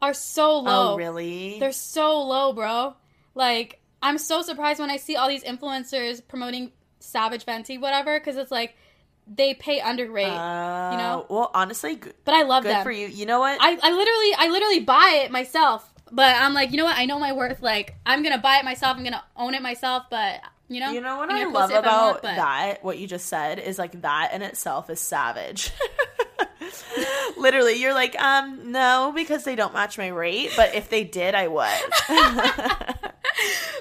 [0.00, 0.92] are so low.
[0.92, 1.58] Oh, really?
[1.58, 2.94] They're so low, bro.
[3.34, 8.36] Like I'm so surprised when I see all these influencers promoting Savage Fenty, whatever, because
[8.36, 8.74] it's like
[9.26, 11.26] they pay under rate, you know.
[11.28, 12.84] Uh, Well, honestly, good, But I love good them.
[12.84, 13.08] for you.
[13.08, 13.58] You know what?
[13.60, 15.92] I, I literally I literally buy it myself.
[16.12, 16.96] But I'm like, you know what?
[16.96, 17.60] I know my worth.
[17.62, 18.96] Like, I'm gonna buy it myself.
[18.96, 20.04] I'm gonna own it myself.
[20.10, 22.36] But you know, You know what I love post it if I want, about but-
[22.36, 22.84] that?
[22.84, 25.72] What you just said is like that in itself is savage.
[27.36, 30.50] Literally, you're like, um, no, because they don't match my rate.
[30.56, 31.68] But if they did, I would.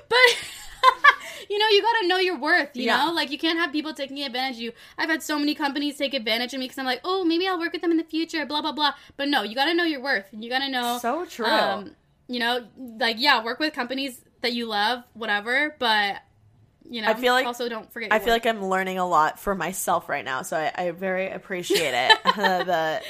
[0.07, 0.19] But
[1.49, 2.69] you know, you gotta know your worth.
[2.75, 3.05] You Yeah.
[3.05, 4.71] know, like you can't have people taking advantage of you.
[4.97, 7.57] I've had so many companies take advantage of me because I'm like, oh, maybe I'll
[7.59, 8.45] work with them in the future.
[8.45, 8.93] Blah blah blah.
[9.17, 10.25] But no, you gotta know your worth.
[10.31, 10.99] You gotta know.
[11.01, 11.45] So true.
[11.45, 11.95] Um,
[12.27, 15.75] you know, like yeah, work with companies that you love, whatever.
[15.79, 16.17] But
[16.89, 18.11] you know, I feel like- also don't forget.
[18.11, 18.45] I feel worth.
[18.45, 22.17] like I'm learning a lot for myself right now, so I, I very appreciate it.
[22.36, 23.01] the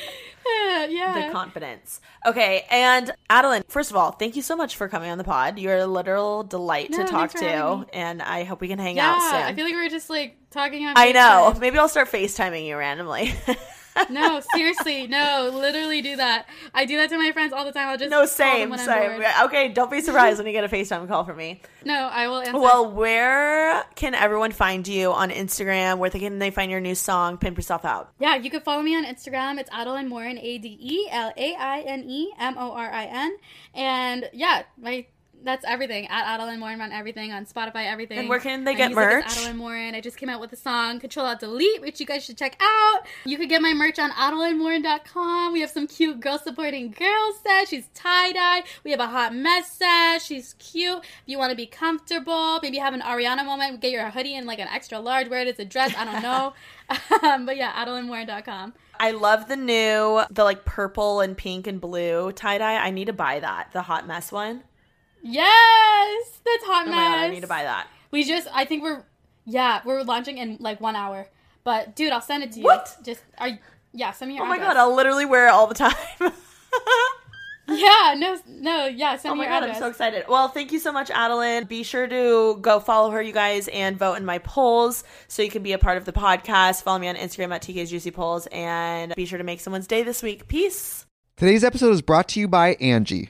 [0.89, 2.01] yeah, the confidence.
[2.25, 5.57] Okay, and Adelaine, first of all, thank you so much for coming on the pod.
[5.59, 8.67] You're a literal delight No, to talk thanks for having to, and I hope we
[8.67, 9.41] can hang yeah, out soon.
[9.41, 10.93] I feel like we were just like talking on.
[10.95, 11.55] I know.
[11.59, 13.33] Maybe I'll start FaceTiming you randomly.
[14.09, 16.47] No, seriously, no, literally do that.
[16.73, 17.89] I do that to my friends all the time.
[17.89, 18.75] I'll just no, same.
[18.77, 19.23] Same.
[19.43, 21.61] Okay, don't be surprised when you get a FaceTime call from me.
[21.85, 22.59] No, I will answer.
[22.59, 25.99] Well, where can everyone find you on Instagram?
[25.99, 28.11] Where they can they find your new song, Pimp Yourself Out?
[28.17, 29.59] Yeah, you can follow me on Instagram.
[29.59, 33.05] It's Adelaine Morin, A D E L A I N E M O R I
[33.05, 33.37] N.
[33.75, 35.05] And yeah, my
[35.45, 36.07] that's everything.
[36.07, 38.19] At Adelaine Morin on everything, on Spotify, everything.
[38.19, 39.25] And where can they My get merch?
[39.25, 39.95] Adelaine Morin.
[39.95, 42.57] I just came out with a song, Control Alt Delete, which you guys should check
[42.59, 43.05] out.
[43.25, 45.53] You could get my merch on AdelaineMorin.com.
[45.53, 47.69] We have some cute girl supporting girl set.
[47.69, 48.63] She's tie-dye.
[48.83, 50.21] We have a hot mess set.
[50.21, 50.97] She's cute.
[50.99, 54.45] If you want to be comfortable, maybe have an Ariana moment, get your hoodie in
[54.45, 55.93] like an extra large, wear it as a dress.
[55.97, 56.53] I don't know.
[57.23, 58.73] um, but yeah, AdelaineMorin.com.
[58.99, 62.77] I love the new, the like purple and pink and blue tie dye.
[62.77, 63.71] I need to buy that.
[63.73, 64.63] The hot mess one.
[65.27, 66.95] Yes, that's hot Oh mess.
[66.95, 67.87] my god, I need to buy that.
[68.11, 69.03] We just, I think we're,
[69.45, 71.27] yeah, we're launching in like one hour.
[71.63, 72.63] But dude, I'll send it to you.
[72.65, 72.95] What?
[73.03, 73.57] Just are you,
[73.91, 74.73] yeah, send me your Oh my address.
[74.73, 75.93] god, I'll literally wear it all the time.
[77.67, 79.77] Yeah, no, no, yeah, send Oh me my god, address.
[79.77, 80.25] I'm so excited.
[80.29, 81.63] Well, thank you so much, Adelaine.
[81.63, 85.49] Be sure to go follow her, you guys, and vote in my polls so you
[85.49, 86.83] can be a part of the podcast.
[86.83, 90.03] Follow me on Instagram at TK's Juicy Polls and be sure to make someone's day
[90.03, 90.47] this week.
[90.47, 91.07] Peace.
[91.37, 93.29] Today's episode is brought to you by Angi.